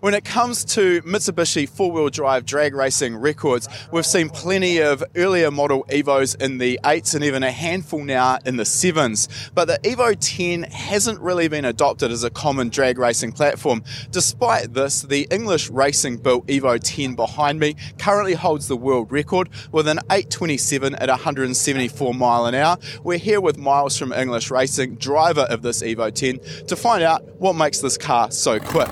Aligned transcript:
When 0.00 0.14
it 0.14 0.24
comes 0.24 0.64
to 0.76 1.02
Mitsubishi 1.02 1.68
four 1.68 1.92
wheel 1.92 2.08
drive 2.08 2.46
drag 2.46 2.74
racing 2.74 3.16
records, 3.16 3.68
we've 3.92 4.06
seen 4.06 4.30
plenty 4.30 4.78
of 4.78 5.04
earlier 5.14 5.50
model 5.50 5.84
Evos 5.90 6.40
in 6.40 6.56
the 6.56 6.80
8s 6.82 7.14
and 7.14 7.22
even 7.22 7.42
a 7.42 7.50
handful 7.50 8.02
now 8.02 8.38
in 8.46 8.56
the 8.56 8.62
7s. 8.62 9.50
But 9.54 9.66
the 9.66 9.78
Evo 9.80 10.16
10 10.18 10.62
hasn't 10.62 11.20
really 11.20 11.48
been 11.48 11.66
adopted 11.66 12.10
as 12.10 12.24
a 12.24 12.30
common 12.30 12.70
drag 12.70 12.96
racing 12.98 13.32
platform. 13.32 13.84
Despite 14.10 14.72
this, 14.72 15.02
the 15.02 15.28
English 15.30 15.68
racing 15.68 16.16
built 16.16 16.46
Evo 16.46 16.80
10 16.82 17.14
behind 17.14 17.60
me 17.60 17.76
currently 17.98 18.32
holds 18.32 18.68
the 18.68 18.78
world 18.78 19.12
record 19.12 19.50
with 19.70 19.86
an 19.86 19.98
827 20.10 20.94
at 20.94 21.10
174 21.10 22.14
mile 22.14 22.46
an 22.46 22.54
hour. 22.54 22.78
We're 23.04 23.18
here 23.18 23.42
with 23.42 23.58
Myles 23.58 23.98
from 23.98 24.14
English 24.14 24.50
Racing, 24.50 24.94
driver 24.94 25.42
of 25.42 25.60
this 25.60 25.82
Evo 25.82 26.10
10, 26.10 26.66
to 26.68 26.74
find 26.74 27.02
out 27.02 27.22
what 27.38 27.52
makes 27.52 27.80
this 27.80 27.98
car 27.98 28.30
so 28.30 28.58
quick. 28.58 28.88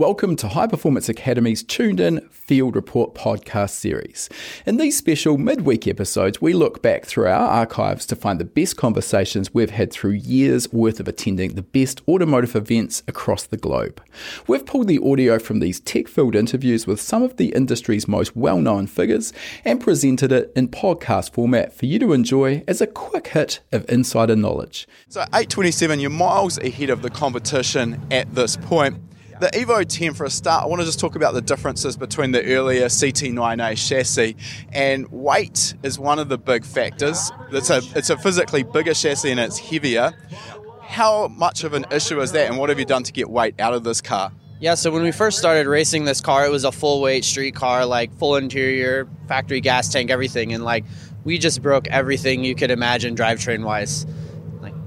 Welcome 0.00 0.34
to 0.36 0.48
High 0.48 0.66
Performance 0.66 1.10
Academy's 1.10 1.62
Tuned 1.62 2.00
In 2.00 2.26
Field 2.30 2.74
Report 2.74 3.14
podcast 3.14 3.72
series. 3.72 4.30
In 4.64 4.78
these 4.78 4.96
special 4.96 5.36
midweek 5.36 5.86
episodes, 5.86 6.40
we 6.40 6.54
look 6.54 6.80
back 6.80 7.04
through 7.04 7.26
our 7.26 7.46
archives 7.46 8.06
to 8.06 8.16
find 8.16 8.40
the 8.40 8.46
best 8.46 8.78
conversations 8.78 9.52
we've 9.52 9.68
had 9.68 9.92
through 9.92 10.12
years 10.12 10.72
worth 10.72 11.00
of 11.00 11.08
attending 11.08 11.52
the 11.54 11.60
best 11.60 12.00
automotive 12.08 12.56
events 12.56 13.02
across 13.08 13.44
the 13.44 13.58
globe. 13.58 14.02
We've 14.46 14.64
pulled 14.64 14.88
the 14.88 15.02
audio 15.04 15.38
from 15.38 15.60
these 15.60 15.80
tech 15.80 16.08
filled 16.08 16.34
interviews 16.34 16.86
with 16.86 16.98
some 16.98 17.22
of 17.22 17.36
the 17.36 17.48
industry's 17.54 18.08
most 18.08 18.34
well 18.34 18.62
known 18.62 18.86
figures 18.86 19.34
and 19.66 19.82
presented 19.82 20.32
it 20.32 20.50
in 20.56 20.68
podcast 20.68 21.34
format 21.34 21.74
for 21.74 21.84
you 21.84 21.98
to 21.98 22.14
enjoy 22.14 22.64
as 22.66 22.80
a 22.80 22.86
quick 22.86 23.26
hit 23.26 23.60
of 23.70 23.84
insider 23.90 24.34
knowledge. 24.34 24.88
So, 25.10 25.20
827, 25.24 26.00
you're 26.00 26.08
miles 26.08 26.56
ahead 26.56 26.88
of 26.88 27.02
the 27.02 27.10
competition 27.10 28.00
at 28.10 28.34
this 28.34 28.56
point. 28.56 28.96
The 29.40 29.46
Evo 29.54 29.88
10, 29.88 30.12
for 30.12 30.24
a 30.24 30.30
start, 30.30 30.64
I 30.64 30.66
want 30.66 30.82
to 30.82 30.86
just 30.86 31.00
talk 31.00 31.16
about 31.16 31.32
the 31.32 31.40
differences 31.40 31.96
between 31.96 32.30
the 32.32 32.44
earlier 32.44 32.84
CT9A 32.88 33.88
chassis 33.88 34.36
and 34.70 35.10
weight 35.10 35.72
is 35.82 35.98
one 35.98 36.18
of 36.18 36.28
the 36.28 36.36
big 36.36 36.62
factors. 36.62 37.32
It's 37.50 37.70
a, 37.70 37.80
it's 37.96 38.10
a 38.10 38.18
physically 38.18 38.64
bigger 38.64 38.92
chassis 38.92 39.30
and 39.30 39.40
it's 39.40 39.56
heavier. 39.56 40.12
How 40.82 41.28
much 41.28 41.64
of 41.64 41.72
an 41.72 41.86
issue 41.90 42.20
is 42.20 42.32
that, 42.32 42.50
and 42.50 42.58
what 42.58 42.68
have 42.68 42.78
you 42.78 42.84
done 42.84 43.02
to 43.02 43.12
get 43.12 43.30
weight 43.30 43.58
out 43.58 43.72
of 43.72 43.82
this 43.82 44.02
car? 44.02 44.30
Yeah, 44.60 44.74
so 44.74 44.90
when 44.90 45.02
we 45.02 45.10
first 45.10 45.38
started 45.38 45.66
racing 45.66 46.04
this 46.04 46.20
car, 46.20 46.44
it 46.44 46.50
was 46.50 46.64
a 46.64 46.72
full 46.72 47.00
weight 47.00 47.24
street 47.24 47.54
car, 47.54 47.86
like 47.86 48.12
full 48.18 48.36
interior, 48.36 49.08
factory 49.26 49.62
gas 49.62 49.88
tank, 49.88 50.10
everything. 50.10 50.52
And 50.52 50.64
like, 50.64 50.84
we 51.24 51.38
just 51.38 51.62
broke 51.62 51.88
everything 51.88 52.44
you 52.44 52.54
could 52.54 52.70
imagine 52.70 53.16
drivetrain 53.16 53.64
wise 53.64 54.04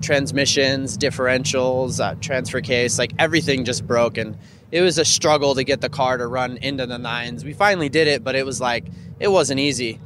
transmissions, 0.04 0.98
differentials, 0.98 2.00
uh, 2.00 2.16
transfer 2.22 2.62
case, 2.62 3.00
like 3.00 3.14
everything 3.18 3.66
just 3.66 3.88
broke. 3.88 4.18
And 4.18 4.38
it 4.72 4.82
was 4.82 4.98
a 5.00 5.06
struggle 5.06 5.56
to 5.56 5.64
get 5.64 5.82
the 5.82 5.90
car 5.90 6.18
to 6.18 6.28
run 6.28 6.58
into 6.58 6.86
the 6.86 7.00
nines. 7.00 7.44
We 7.44 7.54
finally 7.54 7.90
did 7.90 8.08
it, 8.08 8.24
but 8.24 8.36
it 8.36 8.46
was 8.46 8.62
like, 8.62 8.86
it 9.20 9.30
wasn't 9.30 9.60
easy. 9.60 10.00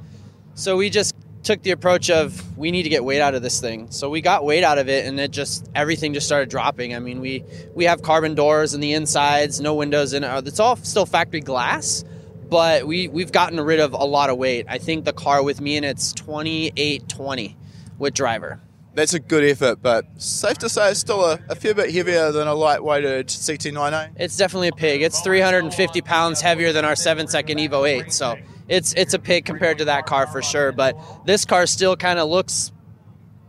So 0.53 0.77
we 0.77 0.89
just 0.89 1.15
took 1.43 1.61
the 1.63 1.71
approach 1.71 2.09
of 2.09 2.57
we 2.57 2.71
need 2.71 2.83
to 2.83 2.89
get 2.89 3.03
weight 3.03 3.21
out 3.21 3.33
of 3.33 3.41
this 3.41 3.59
thing. 3.59 3.89
So 3.91 4.09
we 4.09 4.21
got 4.21 4.43
weight 4.43 4.63
out 4.63 4.77
of 4.77 4.89
it 4.89 5.05
and 5.05 5.19
it 5.19 5.31
just 5.31 5.69
everything 5.73 6.13
just 6.13 6.25
started 6.25 6.49
dropping. 6.49 6.93
I 6.93 6.99
mean, 6.99 7.21
we 7.21 7.43
we 7.73 7.85
have 7.85 8.01
carbon 8.01 8.35
doors 8.35 8.73
in 8.73 8.81
the 8.81 8.93
insides, 8.93 9.61
no 9.61 9.73
windows 9.75 10.13
in 10.13 10.23
it. 10.23 10.47
It's 10.47 10.59
all 10.59 10.75
still 10.75 11.05
factory 11.05 11.41
glass, 11.41 12.03
but 12.49 12.85
we 12.85 13.07
we've 13.07 13.31
gotten 13.31 13.61
rid 13.61 13.79
of 13.79 13.93
a 13.93 14.03
lot 14.03 14.29
of 14.29 14.37
weight. 14.37 14.65
I 14.67 14.77
think 14.77 15.05
the 15.05 15.13
car 15.13 15.41
with 15.41 15.61
me 15.61 15.77
in 15.77 15.83
it's 15.83 16.11
2820 16.13 17.55
with 17.97 18.13
driver 18.13 18.59
that's 18.97 19.13
a 19.13 19.19
good 19.19 19.43
effort, 19.43 19.79
but 19.79 20.05
safe 20.19 20.57
to 20.57 20.67
say 20.67 20.89
it's 20.89 20.99
still 20.99 21.23
a, 21.23 21.39
a 21.49 21.55
fair 21.55 21.75
bit 21.75 21.93
heavier 21.93 22.31
than 22.31 22.47
a 22.47 22.53
lightweighted 22.53 23.25
CT9A. 23.25 24.13
It's 24.15 24.35
definitely 24.35 24.69
a 24.69 24.73
pig. 24.73 25.03
It's 25.03 25.21
350 25.21 26.01
pounds 26.01 26.41
heavier 26.41 26.73
than 26.73 26.83
our 26.83 26.95
seven 26.95 27.27
second 27.27 27.59
Evo 27.59 27.87
8, 27.87 28.11
so 28.11 28.35
it's 28.67 28.93
it's 28.95 29.13
a 29.13 29.19
pig 29.19 29.45
compared 29.45 29.77
to 29.77 29.85
that 29.85 30.07
car 30.07 30.25
for 30.25 30.41
sure. 30.41 30.71
But 30.71 30.97
this 31.27 31.45
car 31.45 31.67
still 31.67 31.95
kind 31.95 32.17
of 32.17 32.27
looks 32.27 32.71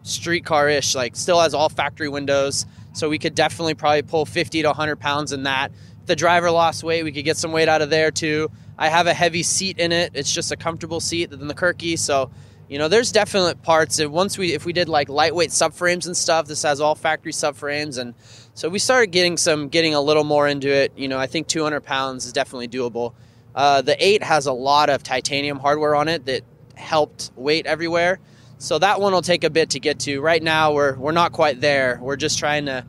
street 0.03 0.45
car 0.45 0.69
ish, 0.69 0.95
like 0.95 1.17
still 1.17 1.41
has 1.41 1.55
all 1.55 1.71
factory 1.71 2.11
windows, 2.11 2.67
so 2.93 3.09
we 3.09 3.19
could 3.19 3.35
definitely 3.35 3.75
probably 3.75 4.03
pull 4.03 4.27
50 4.27 4.61
to 4.61 4.69
100 4.69 5.01
pounds 5.01 5.33
in 5.33 5.45
that. 5.45 5.73
If 6.03 6.07
the 6.09 6.17
driver 6.17 6.51
lost 6.51 6.85
weight, 6.85 7.05
we 7.05 7.13
could 7.13 7.25
get 7.25 7.39
some 7.39 7.53
weight 7.53 7.71
out 7.71 7.81
of 7.81 7.89
there 7.89 8.11
too. 8.11 8.51
I 8.77 8.91
have 8.91 9.07
a 9.07 9.15
heavy 9.15 9.43
seat 9.43 9.79
in 9.79 9.93
it. 9.93 10.11
It's 10.13 10.31
just 10.31 10.53
a 10.53 10.57
comfortable 10.57 11.01
seat 11.01 11.31
than 11.31 11.49
the 11.49 11.55
Kirkey, 11.55 11.97
so 11.97 12.31
you 12.69 12.79
know, 12.79 12.89
there's 12.89 13.13
definite 13.13 13.63
parts 13.63 13.97
that 13.97 14.11
once 14.11 14.37
we, 14.37 14.53
if 14.53 14.65
we 14.67 14.73
did 14.73 14.89
like 14.89 15.09
lightweight 15.09 15.51
subframes 15.51 16.07
and 16.07 16.17
stuff, 16.17 16.47
this 16.47 16.63
has 16.63 16.81
all 16.81 16.95
factory 16.95 17.33
subframes, 17.33 17.99
and 17.99 18.15
so 18.55 18.69
we 18.69 18.79
started 18.79 19.11
getting 19.11 19.37
some, 19.37 19.69
getting 19.69 19.95
a 19.95 20.01
little 20.01 20.25
more 20.25 20.47
into 20.47 20.69
it. 20.69 20.93
You 20.97 21.09
know, 21.09 21.19
I 21.19 21.27
think 21.27 21.47
200 21.47 21.81
pounds 21.81 22.27
is 22.27 22.33
definitely 22.33 22.69
doable. 22.69 23.15
Uh, 23.55 23.81
the 23.83 23.97
eight 24.05 24.23
has 24.23 24.47
a 24.47 24.53
lot 24.53 24.91
of 24.91 25.03
titanium 25.03 25.59
hardware 25.59 25.95
on 25.95 26.09
it 26.09 26.27
that 26.27 26.43
helped 26.75 27.31
weight 27.37 27.67
everywhere, 27.67 28.21
so 28.59 28.79
that 28.79 29.01
one 29.01 29.13
will 29.13 29.23
take 29.23 29.45
a 29.45 29.51
bit 29.51 29.71
to 29.71 29.81
get 29.81 30.01
to. 30.01 30.21
Right 30.21 30.43
now, 30.43 30.73
we're 30.75 30.95
we're 30.97 31.13
not 31.13 31.33
quite 31.33 31.61
there. 31.61 31.99
We're 32.03 32.17
just 32.17 32.39
trying 32.39 32.67
to 32.67 32.85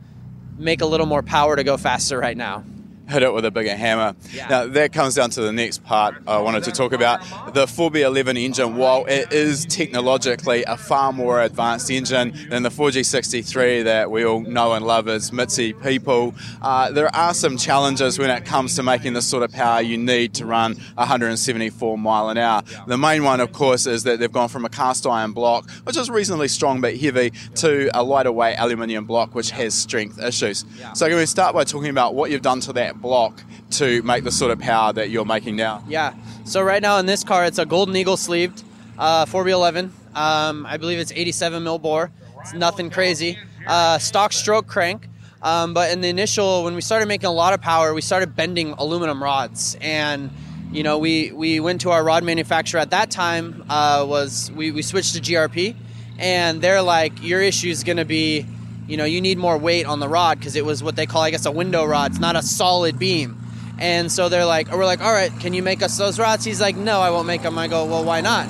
make 0.58 0.82
a 0.82 0.86
little 0.86 1.06
more 1.06 1.22
power 1.22 1.56
to 1.56 1.64
go 1.64 1.78
faster 1.78 2.18
right 2.18 2.36
now 2.36 2.64
hit 3.10 3.22
it 3.22 3.32
with 3.32 3.44
a 3.44 3.50
bigger 3.50 3.76
hammer. 3.76 4.14
Yeah. 4.32 4.48
Now, 4.48 4.66
that 4.66 4.92
comes 4.92 5.14
down 5.14 5.30
to 5.30 5.42
the 5.42 5.52
next 5.52 5.84
part 5.84 6.14
I 6.26 6.38
wanted 6.38 6.64
to 6.64 6.72
talk 6.72 6.92
about. 6.92 7.20
The 7.54 7.66
4B11 7.66 8.38
engine, 8.38 8.76
while 8.76 9.04
it 9.06 9.32
is 9.32 9.66
technologically 9.66 10.64
a 10.64 10.76
far 10.76 11.12
more 11.12 11.42
advanced 11.42 11.90
engine 11.90 12.34
than 12.48 12.62
the 12.62 12.68
4G63 12.68 13.84
that 13.84 14.10
we 14.10 14.24
all 14.24 14.40
know 14.40 14.72
and 14.72 14.86
love 14.86 15.08
as 15.08 15.30
Mitsi 15.30 15.80
people, 15.82 16.34
uh, 16.62 16.90
there 16.90 17.14
are 17.14 17.34
some 17.34 17.56
challenges 17.56 18.18
when 18.18 18.30
it 18.30 18.44
comes 18.44 18.76
to 18.76 18.82
making 18.82 19.12
the 19.12 19.22
sort 19.22 19.42
of 19.42 19.52
power 19.52 19.80
you 19.80 19.98
need 19.98 20.34
to 20.34 20.46
run 20.46 20.74
174 20.94 21.98
mile 21.98 22.28
an 22.28 22.38
hour. 22.38 22.62
The 22.86 22.98
main 22.98 23.24
one, 23.24 23.40
of 23.40 23.52
course, 23.52 23.86
is 23.86 24.04
that 24.04 24.18
they've 24.18 24.32
gone 24.32 24.48
from 24.48 24.64
a 24.64 24.68
cast 24.68 25.06
iron 25.06 25.32
block, 25.32 25.68
which 25.84 25.96
is 25.96 26.08
reasonably 26.10 26.48
strong 26.48 26.80
but 26.80 26.96
heavy, 26.96 27.30
to 27.56 27.90
a 27.94 28.02
lighter 28.02 28.32
weight 28.32 28.56
aluminium 28.56 29.04
block, 29.04 29.34
which 29.34 29.50
has 29.50 29.74
strength 29.74 30.18
issues. 30.22 30.64
So, 30.94 31.08
can 31.08 31.16
we 31.16 31.26
start 31.26 31.54
by 31.54 31.64
talking 31.64 31.90
about 31.90 32.14
what 32.14 32.30
you've 32.30 32.42
done 32.42 32.60
to 32.60 32.72
that 32.74 32.99
block 33.00 33.42
to 33.72 34.02
make 34.02 34.24
the 34.24 34.30
sort 34.30 34.50
of 34.50 34.58
power 34.58 34.92
that 34.92 35.10
you're 35.10 35.24
making 35.24 35.56
now? 35.56 35.84
Yeah. 35.88 36.14
So 36.44 36.62
right 36.62 36.82
now 36.82 36.98
in 36.98 37.06
this 37.06 37.24
car, 37.24 37.44
it's 37.44 37.58
a 37.58 37.66
Golden 37.66 37.96
Eagle 37.96 38.16
sleeved 38.16 38.62
uh, 38.98 39.24
4B11. 39.26 39.90
Um, 40.14 40.66
I 40.66 40.76
believe 40.76 40.98
it's 40.98 41.12
87 41.12 41.62
mil 41.62 41.78
bore. 41.78 42.10
It's 42.40 42.52
nothing 42.52 42.90
crazy. 42.90 43.38
Uh, 43.66 43.98
stock 43.98 44.32
stroke 44.32 44.66
crank. 44.66 45.08
Um, 45.42 45.72
but 45.72 45.90
in 45.90 46.02
the 46.02 46.08
initial, 46.08 46.64
when 46.64 46.74
we 46.74 46.82
started 46.82 47.06
making 47.06 47.26
a 47.26 47.32
lot 47.32 47.54
of 47.54 47.62
power, 47.62 47.94
we 47.94 48.02
started 48.02 48.36
bending 48.36 48.72
aluminum 48.72 49.22
rods, 49.22 49.74
and 49.80 50.30
you 50.70 50.82
know, 50.82 50.98
we 50.98 51.32
we 51.32 51.60
went 51.60 51.80
to 51.80 51.90
our 51.90 52.04
rod 52.04 52.24
manufacturer 52.24 52.78
at 52.78 52.90
that 52.90 53.10
time. 53.10 53.64
Uh, 53.70 54.04
was 54.06 54.52
we, 54.52 54.70
we 54.70 54.82
switched 54.82 55.14
to 55.14 55.20
GRP, 55.20 55.76
and 56.18 56.60
they're 56.60 56.82
like, 56.82 57.22
your 57.22 57.40
issue 57.40 57.70
is 57.70 57.84
going 57.84 57.96
to 57.96 58.04
be 58.04 58.46
you 58.90 58.96
know, 58.96 59.04
you 59.04 59.20
need 59.20 59.38
more 59.38 59.56
weight 59.56 59.86
on 59.86 60.00
the 60.00 60.08
rod 60.08 60.38
because 60.38 60.56
it 60.56 60.64
was 60.64 60.82
what 60.82 60.96
they 60.96 61.06
call, 61.06 61.22
I 61.22 61.30
guess, 61.30 61.46
a 61.46 61.52
window 61.52 61.84
rod. 61.84 62.10
It's 62.10 62.20
not 62.20 62.34
a 62.34 62.42
solid 62.42 62.98
beam. 62.98 63.40
And 63.78 64.10
so 64.10 64.28
they're 64.28 64.44
like, 64.44 64.72
we're 64.72 64.84
like, 64.84 65.00
all 65.00 65.12
right, 65.12 65.30
can 65.38 65.54
you 65.54 65.62
make 65.62 65.80
us 65.80 65.96
those 65.96 66.18
rods? 66.18 66.44
He's 66.44 66.60
like, 66.60 66.76
no, 66.76 67.00
I 67.00 67.10
won't 67.10 67.28
make 67.28 67.42
them. 67.42 67.56
I 67.56 67.68
go, 67.68 67.84
well, 67.86 68.04
why 68.04 68.20
not? 68.20 68.48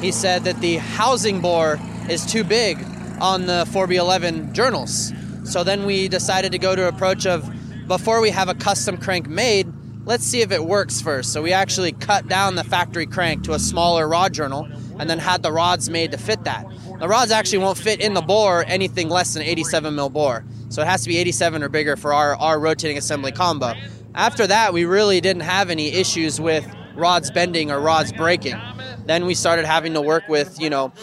He 0.00 0.10
said 0.10 0.44
that 0.44 0.60
the 0.60 0.76
housing 0.76 1.40
bore 1.40 1.78
is 2.08 2.24
too 2.24 2.44
big 2.44 2.78
on 3.20 3.44
the 3.44 3.66
4B11 3.70 4.52
journals. 4.52 5.12
So 5.44 5.62
then 5.64 5.84
we 5.84 6.08
decided 6.08 6.52
to 6.52 6.58
go 6.58 6.74
to 6.74 6.88
approach 6.88 7.26
of 7.26 7.48
before 7.86 8.22
we 8.22 8.30
have 8.30 8.48
a 8.48 8.54
custom 8.54 8.96
crank 8.96 9.28
made, 9.28 9.70
let's 10.06 10.24
see 10.24 10.40
if 10.40 10.50
it 10.50 10.64
works 10.64 11.02
first. 11.02 11.32
So 11.32 11.42
we 11.42 11.52
actually 11.52 11.92
cut 11.92 12.26
down 12.26 12.54
the 12.54 12.64
factory 12.64 13.06
crank 13.06 13.44
to 13.44 13.52
a 13.52 13.58
smaller 13.58 14.08
rod 14.08 14.32
journal 14.32 14.66
and 14.98 15.10
then 15.10 15.18
had 15.18 15.42
the 15.42 15.52
rods 15.52 15.90
made 15.90 16.12
to 16.12 16.18
fit 16.18 16.44
that. 16.44 16.66
The 17.04 17.08
rods 17.08 17.32
actually 17.32 17.58
won't 17.58 17.76
fit 17.76 18.00
in 18.00 18.14
the 18.14 18.22
bore 18.22 18.64
anything 18.66 19.10
less 19.10 19.34
than 19.34 19.42
87 19.42 19.94
mil 19.94 20.08
bore. 20.08 20.42
So 20.70 20.80
it 20.80 20.86
has 20.86 21.02
to 21.02 21.08
be 21.10 21.18
87 21.18 21.62
or 21.62 21.68
bigger 21.68 21.96
for 21.96 22.14
our, 22.14 22.34
our 22.36 22.58
rotating 22.58 22.96
assembly 22.96 23.30
combo. 23.30 23.74
After 24.14 24.46
that, 24.46 24.72
we 24.72 24.86
really 24.86 25.20
didn't 25.20 25.42
have 25.42 25.68
any 25.68 25.88
issues 25.88 26.40
with 26.40 26.66
rods 26.96 27.30
bending 27.30 27.70
or 27.70 27.78
rods 27.78 28.10
breaking. 28.10 28.58
Then 29.04 29.26
we 29.26 29.34
started 29.34 29.66
having 29.66 29.92
to 29.92 30.00
work 30.00 30.30
with, 30.30 30.58
you 30.58 30.70
know, 30.70 30.94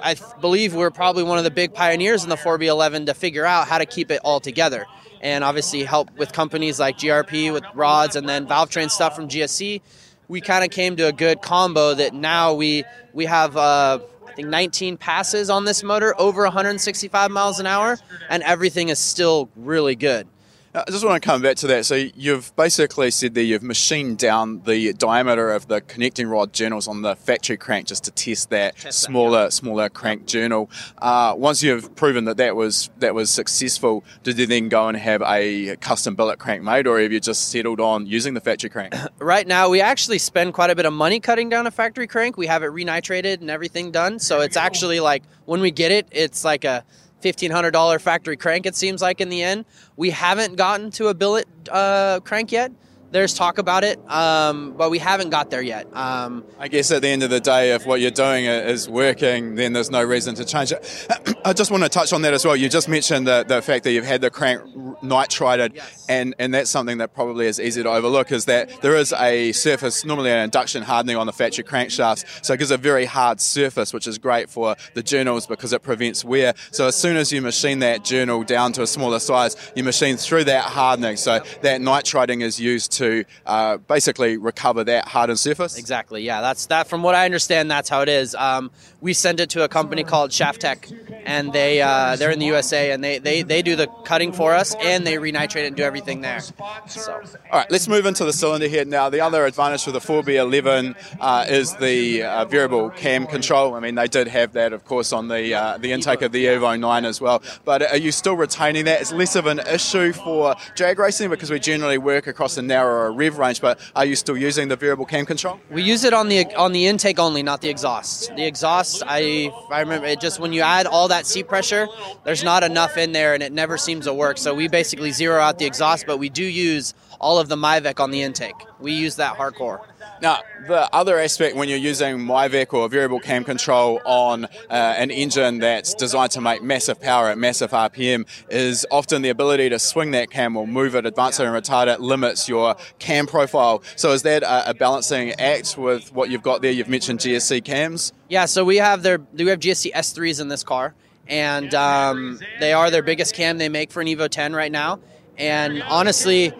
I 0.00 0.14
believe 0.40 0.76
we're 0.76 0.92
probably 0.92 1.24
one 1.24 1.38
of 1.38 1.42
the 1.42 1.50
big 1.50 1.74
pioneers 1.74 2.22
in 2.22 2.28
the 2.28 2.36
4B11 2.36 3.06
to 3.06 3.14
figure 3.14 3.44
out 3.44 3.66
how 3.66 3.78
to 3.78 3.86
keep 3.86 4.12
it 4.12 4.20
all 4.22 4.38
together. 4.38 4.86
And 5.20 5.42
obviously 5.42 5.82
help 5.82 6.16
with 6.16 6.32
companies 6.32 6.78
like 6.78 6.96
GRP 6.96 7.52
with 7.52 7.64
rods 7.74 8.14
and 8.14 8.28
then 8.28 8.46
valve 8.46 8.70
train 8.70 8.88
stuff 8.88 9.16
from 9.16 9.26
GSC. 9.26 9.80
We 10.28 10.40
kind 10.40 10.62
of 10.62 10.70
came 10.70 10.94
to 10.94 11.08
a 11.08 11.12
good 11.12 11.42
combo 11.42 11.92
that 11.94 12.14
now 12.14 12.54
we 12.54 12.84
we 13.12 13.24
have 13.24 13.56
uh, 13.56 13.98
I 14.30 14.32
think 14.34 14.48
19 14.48 14.96
passes 14.96 15.50
on 15.50 15.64
this 15.64 15.82
motor 15.82 16.14
over 16.16 16.44
165 16.44 17.32
miles 17.32 17.58
an 17.58 17.66
hour, 17.66 17.98
and 18.28 18.44
everything 18.44 18.88
is 18.88 19.00
still 19.00 19.50
really 19.56 19.96
good. 19.96 20.28
I 20.72 20.84
just 20.88 21.04
want 21.04 21.20
to 21.20 21.26
come 21.26 21.42
back 21.42 21.56
to 21.56 21.66
that. 21.66 21.84
So 21.84 21.96
you've 21.96 22.54
basically 22.54 23.10
said 23.10 23.34
that 23.34 23.42
you've 23.42 23.62
machined 23.62 24.18
down 24.18 24.62
the 24.62 24.92
diameter 24.92 25.50
of 25.50 25.66
the 25.66 25.80
connecting 25.80 26.28
rod 26.28 26.52
journals 26.52 26.86
on 26.86 27.02
the 27.02 27.16
factory 27.16 27.56
crank 27.56 27.88
just 27.88 28.04
to 28.04 28.12
test 28.12 28.50
that 28.50 28.76
test 28.76 29.00
smaller, 29.00 29.44
that, 29.44 29.52
smaller 29.52 29.88
crank 29.88 30.26
journal. 30.26 30.70
Uh, 30.98 31.34
once 31.36 31.60
you've 31.60 31.96
proven 31.96 32.24
that 32.26 32.36
that 32.36 32.54
was 32.54 32.88
that 32.98 33.16
was 33.16 33.30
successful, 33.30 34.04
did 34.22 34.38
you 34.38 34.46
then 34.46 34.68
go 34.68 34.86
and 34.86 34.96
have 34.96 35.22
a 35.22 35.74
custom 35.80 36.14
billet 36.14 36.38
crank 36.38 36.62
made, 36.62 36.86
or 36.86 37.00
have 37.00 37.10
you 37.10 37.18
just 37.18 37.50
settled 37.50 37.80
on 37.80 38.06
using 38.06 38.34
the 38.34 38.40
factory 38.40 38.70
crank? 38.70 38.94
Right 39.18 39.46
now, 39.46 39.68
we 39.68 39.80
actually 39.80 40.18
spend 40.18 40.54
quite 40.54 40.70
a 40.70 40.74
bit 40.74 40.86
of 40.86 40.92
money 40.92 41.20
cutting 41.20 41.48
down 41.48 41.66
a 41.66 41.70
factory 41.70 42.06
crank. 42.06 42.36
We 42.36 42.46
have 42.46 42.62
it 42.62 42.68
renitrated 42.68 43.40
and 43.40 43.50
everything 43.50 43.90
done, 43.90 44.18
so 44.18 44.40
it's 44.40 44.56
actually 44.56 45.00
like 45.00 45.24
when 45.46 45.60
we 45.60 45.70
get 45.70 45.90
it, 45.90 46.06
it's 46.10 46.44
like 46.44 46.64
a 46.64 46.84
$1,500 47.22 48.00
factory 48.00 48.36
crank, 48.36 48.66
it 48.66 48.74
seems 48.76 49.02
like 49.02 49.20
in 49.20 49.28
the 49.28 49.42
end. 49.42 49.64
We 49.96 50.10
haven't 50.10 50.56
gotten 50.56 50.90
to 50.92 51.08
a 51.08 51.14
billet 51.14 51.46
uh, 51.70 52.20
crank 52.20 52.52
yet 52.52 52.72
there's 53.10 53.34
talk 53.34 53.58
about 53.58 53.82
it, 53.82 53.98
um, 54.08 54.72
but 54.72 54.90
we 54.90 54.98
haven't 54.98 55.30
got 55.30 55.50
there 55.50 55.62
yet. 55.62 55.86
Um, 55.94 56.44
I 56.58 56.68
guess 56.68 56.90
at 56.92 57.02
the 57.02 57.08
end 57.08 57.22
of 57.22 57.30
the 57.30 57.40
day, 57.40 57.72
if 57.72 57.84
what 57.84 58.00
you're 58.00 58.10
doing 58.10 58.44
is 58.44 58.88
working, 58.88 59.56
then 59.56 59.72
there's 59.72 59.90
no 59.90 60.02
reason 60.02 60.34
to 60.36 60.44
change 60.44 60.72
it. 60.72 61.08
I 61.44 61.52
just 61.52 61.70
want 61.70 61.82
to 61.82 61.88
touch 61.88 62.12
on 62.12 62.22
that 62.22 62.34
as 62.34 62.44
well. 62.44 62.54
You 62.54 62.68
just 62.68 62.88
mentioned 62.88 63.26
the, 63.26 63.44
the 63.46 63.62
fact 63.62 63.84
that 63.84 63.92
you've 63.92 64.04
had 64.04 64.20
the 64.20 64.30
crank 64.30 64.62
nitrided, 65.02 65.74
yes. 65.74 66.06
and, 66.08 66.34
and 66.38 66.54
that's 66.54 66.70
something 66.70 66.98
that 66.98 67.12
probably 67.12 67.46
is 67.46 67.58
easy 67.58 67.82
to 67.82 67.90
overlook 67.90 68.30
is 68.30 68.44
that 68.44 68.80
there 68.80 68.94
is 68.94 69.12
a 69.14 69.52
surface, 69.52 70.04
normally 70.04 70.30
an 70.30 70.44
induction 70.44 70.82
hardening 70.82 71.16
on 71.16 71.26
the 71.26 71.32
factory 71.32 71.64
crankshafts, 71.64 72.44
so 72.44 72.54
it 72.54 72.58
gives 72.58 72.70
a 72.70 72.76
very 72.76 73.06
hard 73.06 73.40
surface, 73.40 73.92
which 73.92 74.06
is 74.06 74.18
great 74.18 74.48
for 74.48 74.76
the 74.94 75.02
journals 75.02 75.46
because 75.46 75.72
it 75.72 75.82
prevents 75.82 76.24
wear. 76.24 76.54
So 76.70 76.86
as 76.86 76.94
soon 76.94 77.16
as 77.16 77.32
you 77.32 77.42
machine 77.42 77.80
that 77.80 78.04
journal 78.04 78.44
down 78.44 78.72
to 78.74 78.82
a 78.82 78.86
smaller 78.86 79.18
size, 79.18 79.56
you 79.74 79.82
machine 79.82 80.16
through 80.16 80.44
that 80.44 80.64
hardening. 80.64 81.16
So 81.16 81.40
that 81.62 81.80
nitriding 81.80 82.42
is 82.42 82.60
used 82.60 82.92
to 82.92 82.99
uh, 83.46 83.76
basically 83.78 84.36
recover 84.36 84.84
that 84.84 85.08
hardened 85.08 85.38
surface. 85.38 85.78
Exactly. 85.78 86.22
Yeah, 86.22 86.40
that's 86.40 86.66
that. 86.66 86.88
From 86.88 87.02
what 87.02 87.14
I 87.14 87.24
understand, 87.24 87.70
that's 87.70 87.88
how 87.88 88.02
it 88.02 88.08
is. 88.08 88.34
Um, 88.34 88.70
we 89.00 89.12
send 89.12 89.40
it 89.40 89.50
to 89.50 89.64
a 89.64 89.68
company 89.68 90.04
called 90.04 90.30
Shaftech, 90.30 91.22
and 91.24 91.52
they 91.52 91.80
uh, 91.80 92.16
they're 92.16 92.30
in 92.30 92.38
the 92.38 92.46
USA, 92.46 92.92
and 92.92 93.02
they, 93.02 93.18
they 93.18 93.42
they 93.42 93.62
do 93.62 93.76
the 93.76 93.86
cutting 94.04 94.32
for 94.32 94.54
us, 94.54 94.74
and 94.80 95.06
they 95.06 95.14
renitrate 95.14 95.64
it 95.64 95.66
and 95.66 95.76
do 95.76 95.82
everything 95.82 96.20
there. 96.20 96.40
So, 96.40 97.12
all 97.12 97.20
right, 97.52 97.70
let's 97.70 97.88
move 97.88 98.06
into 98.06 98.24
the 98.24 98.32
cylinder 98.32 98.68
head 98.68 98.88
now. 98.88 99.08
The 99.08 99.20
other 99.20 99.46
advantage 99.46 99.84
for 99.84 99.92
the 99.92 100.00
4B11 100.00 100.96
uh, 101.20 101.46
is 101.48 101.74
the 101.76 102.22
uh, 102.22 102.44
variable 102.46 102.90
cam 102.90 103.26
control. 103.26 103.74
I 103.74 103.80
mean, 103.80 103.94
they 103.94 104.08
did 104.08 104.28
have 104.28 104.52
that, 104.52 104.72
of 104.72 104.84
course, 104.84 105.12
on 105.12 105.28
the 105.28 105.54
uh, 105.54 105.78
the 105.78 105.92
intake 105.92 106.22
of 106.22 106.32
the 106.32 106.46
Evo 106.46 106.78
9 106.78 107.04
as 107.04 107.20
well. 107.20 107.42
But 107.64 107.82
are 107.82 107.96
you 107.96 108.12
still 108.12 108.36
retaining 108.36 108.84
that? 108.86 109.00
It's 109.00 109.12
less 109.12 109.36
of 109.36 109.46
an 109.46 109.60
issue 109.60 110.12
for 110.12 110.54
drag 110.74 110.98
racing 110.98 111.30
because 111.30 111.50
we 111.50 111.58
generally 111.58 111.98
work 111.98 112.26
across 112.26 112.56
a 112.56 112.62
narrower 112.90 113.12
rev 113.12 113.38
range. 113.38 113.60
But 113.60 113.78
are 113.94 114.04
you 114.04 114.16
still 114.16 114.36
using 114.36 114.68
the 114.68 114.76
variable 114.76 115.06
cam 115.06 115.26
control? 115.26 115.60
We 115.70 115.82
use 115.82 116.04
it 116.04 116.12
on 116.12 116.28
the 116.28 116.46
on 116.54 116.72
the 116.72 116.86
intake 116.86 117.18
only, 117.18 117.42
not 117.42 117.60
the 117.60 117.68
exhaust. 117.68 118.34
The 118.36 118.46
exhaust 118.46 119.02
I 119.06 119.50
I 119.70 119.80
remember 119.80 120.06
it 120.06 120.20
just 120.20 120.40
when 120.40 120.52
you 120.52 120.62
add 120.62 120.86
all 120.86 121.08
that 121.08 121.26
seat 121.26 121.48
pressure, 121.48 121.86
there's 122.24 122.44
not 122.44 122.62
enough 122.62 122.96
in 122.96 123.12
there, 123.12 123.34
and 123.34 123.42
it 123.42 123.52
never 123.52 123.78
seems 123.78 124.06
to 124.06 124.14
work. 124.14 124.38
So 124.38 124.54
we 124.54 124.68
basically 124.68 125.12
zero 125.12 125.40
out 125.40 125.58
the 125.58 125.66
exhaust, 125.66 126.06
but 126.06 126.18
we 126.18 126.28
do 126.28 126.44
use 126.44 126.94
all 127.20 127.38
of 127.38 127.48
the 127.48 127.56
Mivec 127.56 128.00
on 128.00 128.10
the 128.10 128.22
intake. 128.22 128.54
We 128.80 128.92
use 128.92 129.16
that 129.16 129.36
hardcore. 129.36 129.80
Now, 130.22 130.40
the 130.66 130.94
other 130.94 131.18
aspect 131.18 131.56
when 131.56 131.70
you're 131.70 131.78
using 131.78 132.18
Mivec 132.18 132.74
or 132.74 132.88
variable 132.90 133.20
cam 133.20 133.42
control 133.42 134.00
on 134.04 134.44
uh, 134.44 134.48
an 134.68 135.10
engine 135.10 135.60
that's 135.60 135.94
designed 135.94 136.32
to 136.32 136.42
make 136.42 136.62
massive 136.62 137.00
power 137.00 137.28
at 137.28 137.38
massive 137.38 137.70
RPM 137.70 138.26
is 138.50 138.86
often 138.90 139.22
the 139.22 139.30
ability 139.30 139.70
to 139.70 139.78
swing 139.78 140.10
that 140.10 140.30
cam 140.30 140.58
or 140.58 140.66
move 140.66 140.94
it, 140.94 141.06
advance 141.06 141.40
it, 141.40 141.46
and 141.46 141.54
retard 141.54 141.86
it 141.86 142.00
limits 142.00 142.50
your 142.50 142.76
cam 142.98 143.26
profile. 143.26 143.82
So 143.96 144.12
is 144.12 144.22
that 144.22 144.42
a, 144.42 144.70
a 144.70 144.74
balancing 144.74 145.32
act 145.40 145.78
with 145.78 146.12
what 146.12 146.28
you've 146.28 146.42
got 146.42 146.60
there? 146.60 146.70
You've 146.70 146.88
mentioned 146.88 147.20
GSC 147.20 147.64
cams. 147.64 148.12
Yeah, 148.28 148.44
so 148.44 148.62
we 148.64 148.76
have 148.76 149.02
their 149.02 149.20
we 149.32 149.46
have 149.46 149.60
GSC 149.60 149.92
S3s 149.92 150.40
in 150.40 150.48
this 150.48 150.62
car, 150.62 150.94
and 151.28 151.74
um, 151.74 152.38
they 152.60 152.74
are 152.74 152.90
their 152.90 153.02
biggest 153.02 153.34
cam 153.34 153.56
they 153.56 153.70
make 153.70 153.90
for 153.90 154.02
an 154.02 154.06
Evo 154.06 154.28
10 154.28 154.52
right 154.54 154.70
now. 154.70 155.00
And 155.38 155.82
honestly, 155.84 156.52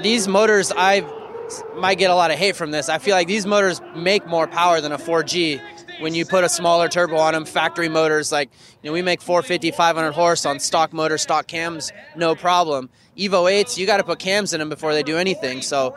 these 0.00 0.26
motors 0.26 0.72
I 0.74 1.06
might 1.76 1.98
get 1.98 2.10
a 2.10 2.14
lot 2.14 2.30
of 2.30 2.38
hate 2.38 2.56
from 2.56 2.70
this. 2.70 2.88
I 2.88 2.98
feel 2.98 3.14
like 3.14 3.28
these 3.28 3.46
motors 3.46 3.80
make 3.96 4.26
more 4.26 4.46
power 4.46 4.80
than 4.80 4.92
a 4.92 4.98
4G 4.98 5.60
when 6.00 6.14
you 6.14 6.24
put 6.24 6.44
a 6.44 6.48
smaller 6.48 6.88
turbo 6.88 7.16
on 7.16 7.34
them. 7.34 7.44
Factory 7.44 7.88
motors, 7.88 8.32
like 8.32 8.50
you 8.82 8.90
know, 8.90 8.92
we 8.92 9.02
make 9.02 9.20
450, 9.20 9.70
500 9.70 10.12
horse 10.12 10.46
on 10.46 10.58
stock 10.58 10.92
motor, 10.92 11.18
stock 11.18 11.46
cams, 11.46 11.92
no 12.16 12.34
problem. 12.34 12.90
Evo 13.16 13.50
8s, 13.50 13.76
you 13.76 13.86
got 13.86 13.98
to 13.98 14.04
put 14.04 14.18
cams 14.18 14.52
in 14.52 14.60
them 14.60 14.68
before 14.68 14.94
they 14.94 15.02
do 15.02 15.16
anything. 15.16 15.62
So 15.62 15.96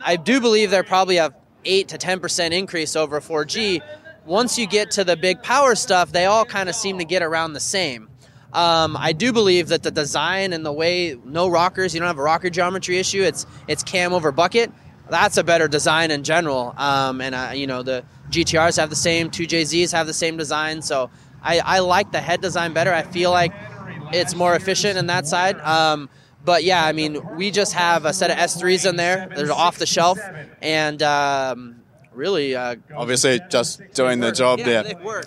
I 0.00 0.16
do 0.16 0.40
believe 0.40 0.70
they're 0.70 0.82
probably 0.82 1.16
a 1.16 1.34
8 1.64 1.88
to 1.88 1.98
10% 1.98 2.52
increase 2.52 2.96
over 2.96 3.18
a 3.18 3.20
4G. 3.20 3.80
Once 4.26 4.58
you 4.58 4.66
get 4.66 4.90
to 4.92 5.04
the 5.04 5.16
big 5.16 5.42
power 5.42 5.74
stuff, 5.74 6.12
they 6.12 6.26
all 6.26 6.44
kind 6.44 6.68
of 6.68 6.74
seem 6.74 6.98
to 6.98 7.04
get 7.04 7.22
around 7.22 7.52
the 7.52 7.60
same. 7.60 8.08
Um, 8.52 8.96
I 8.96 9.12
do 9.12 9.32
believe 9.32 9.68
that 9.68 9.82
the 9.82 9.90
design 9.90 10.52
and 10.52 10.66
the 10.66 10.72
way 10.72 11.16
no 11.24 11.48
rockers, 11.48 11.94
you 11.94 12.00
don't 12.00 12.08
have 12.08 12.18
a 12.18 12.22
rocker 12.22 12.50
geometry 12.50 12.98
issue. 12.98 13.22
It's 13.22 13.46
it's 13.68 13.82
cam 13.84 14.12
over 14.12 14.32
bucket 14.32 14.72
that's 15.10 15.36
a 15.36 15.44
better 15.44 15.68
design 15.68 16.10
in 16.10 16.22
general. 16.22 16.74
Um, 16.76 17.20
and 17.20 17.58
you 17.58 17.66
know 17.66 17.82
the 17.82 18.04
GTRs 18.30 18.76
have 18.78 18.90
the 18.90 18.96
same, 18.96 19.30
two 19.30 19.46
JZs 19.46 19.92
have 19.92 20.06
the 20.06 20.14
same 20.14 20.36
design. 20.36 20.82
So 20.82 21.10
I, 21.42 21.60
I 21.60 21.78
like 21.80 22.12
the 22.12 22.20
head 22.20 22.40
design 22.40 22.72
better. 22.72 22.92
I 22.92 23.02
feel 23.02 23.30
like 23.30 23.52
it's 24.12 24.34
more 24.34 24.54
efficient 24.54 24.98
in 24.98 25.06
that 25.06 25.26
side. 25.26 25.58
Um, 25.60 26.08
but 26.44 26.64
yeah, 26.64 26.84
I 26.84 26.92
mean, 26.92 27.36
we 27.36 27.50
just 27.50 27.74
have 27.74 28.04
a 28.04 28.12
set 28.12 28.30
of 28.30 28.36
S3s 28.36 28.88
in 28.88 28.96
there. 28.96 29.30
They're 29.34 29.52
off 29.52 29.76
the 29.78 29.86
shelf, 29.86 30.18
and 30.62 31.02
um, 31.02 31.79
really, 32.12 32.54
uh, 32.56 32.76
obviously, 32.96 33.40
just 33.48 33.80
doing 33.94 34.20
the 34.20 34.32
job 34.32 34.58
yeah, 34.60 34.82
there. 34.82 35.22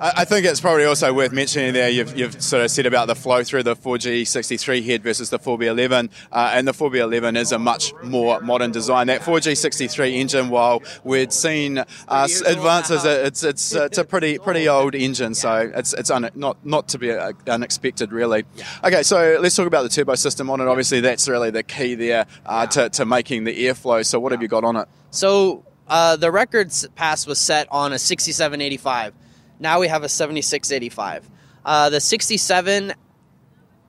I 0.00 0.24
think 0.24 0.46
it's 0.46 0.60
probably 0.60 0.84
also 0.84 1.12
worth 1.12 1.32
mentioning 1.32 1.72
there. 1.72 1.88
You've, 1.88 2.16
you've 2.16 2.42
sort 2.42 2.64
of 2.64 2.70
said 2.70 2.86
about 2.86 3.06
the 3.06 3.14
flow 3.14 3.44
through 3.44 3.62
the 3.62 3.76
4G63 3.76 4.84
head 4.84 5.02
versus 5.02 5.30
the 5.30 5.38
4B11, 5.38 6.10
uh, 6.32 6.50
and 6.52 6.66
the 6.66 6.72
4B11 6.72 7.36
is 7.36 7.52
a 7.52 7.58
much 7.58 7.92
more 8.02 8.40
modern 8.40 8.72
design. 8.72 9.06
That 9.06 9.20
4G63 9.20 10.12
engine, 10.14 10.48
while 10.48 10.82
we'd 11.04 11.32
seen 11.32 11.78
uh, 11.78 12.28
advances, 12.46 13.04
it's 13.04 13.42
it's 13.42 13.74
it's 13.74 13.98
a 13.98 14.04
pretty 14.04 14.38
pretty 14.38 14.68
old 14.68 14.94
engine, 14.94 15.34
so 15.34 15.70
it's 15.74 15.92
it's 15.92 16.10
un, 16.10 16.30
not 16.34 16.64
not 16.64 16.88
to 16.88 16.98
be 16.98 17.12
uh, 17.12 17.32
unexpected 17.46 18.12
really. 18.12 18.44
Okay, 18.82 19.02
so 19.02 19.38
let's 19.40 19.56
talk 19.56 19.66
about 19.66 19.82
the 19.82 19.88
turbo 19.88 20.14
system 20.14 20.50
on 20.50 20.60
it. 20.60 20.68
Obviously, 20.68 21.00
that's 21.00 21.28
really 21.28 21.50
the 21.50 21.62
key 21.62 21.94
there 21.94 22.26
uh, 22.46 22.66
to 22.66 22.88
to 22.90 23.04
making 23.04 23.44
the 23.44 23.64
airflow. 23.64 24.04
So, 24.04 24.18
what 24.18 24.32
have 24.32 24.42
you 24.42 24.48
got 24.48 24.64
on 24.64 24.76
it? 24.76 24.88
So. 25.10 25.63
Uh, 25.86 26.16
the 26.16 26.30
records 26.30 26.86
pass 26.94 27.26
was 27.26 27.38
set 27.38 27.66
on 27.70 27.92
a 27.92 27.98
6785 27.98 29.14
now 29.58 29.80
we 29.80 29.88
have 29.88 30.02
a 30.02 30.08
7685. 30.08 31.30
Uh, 31.64 31.90
the 31.90 32.00
67, 32.00 32.92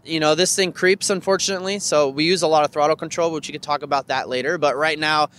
you 0.06 0.20
know, 0.20 0.36
this 0.36 0.56
thing 0.56 0.72
creeps, 0.72 1.10
unfortunately. 1.10 1.80
So 1.80 2.10
we 2.10 2.24
use 2.24 2.42
a 2.42 2.48
lot 2.48 2.64
of 2.64 2.72
throttle 2.72 2.96
control, 2.96 3.32
which 3.32 3.48
you 3.48 3.52
could 3.52 3.64
talk 3.64 3.84
about 3.84 4.08
that 4.08 4.30
later. 4.30 4.58
But 4.58 4.78
right 4.78 4.98
now, 4.98 5.30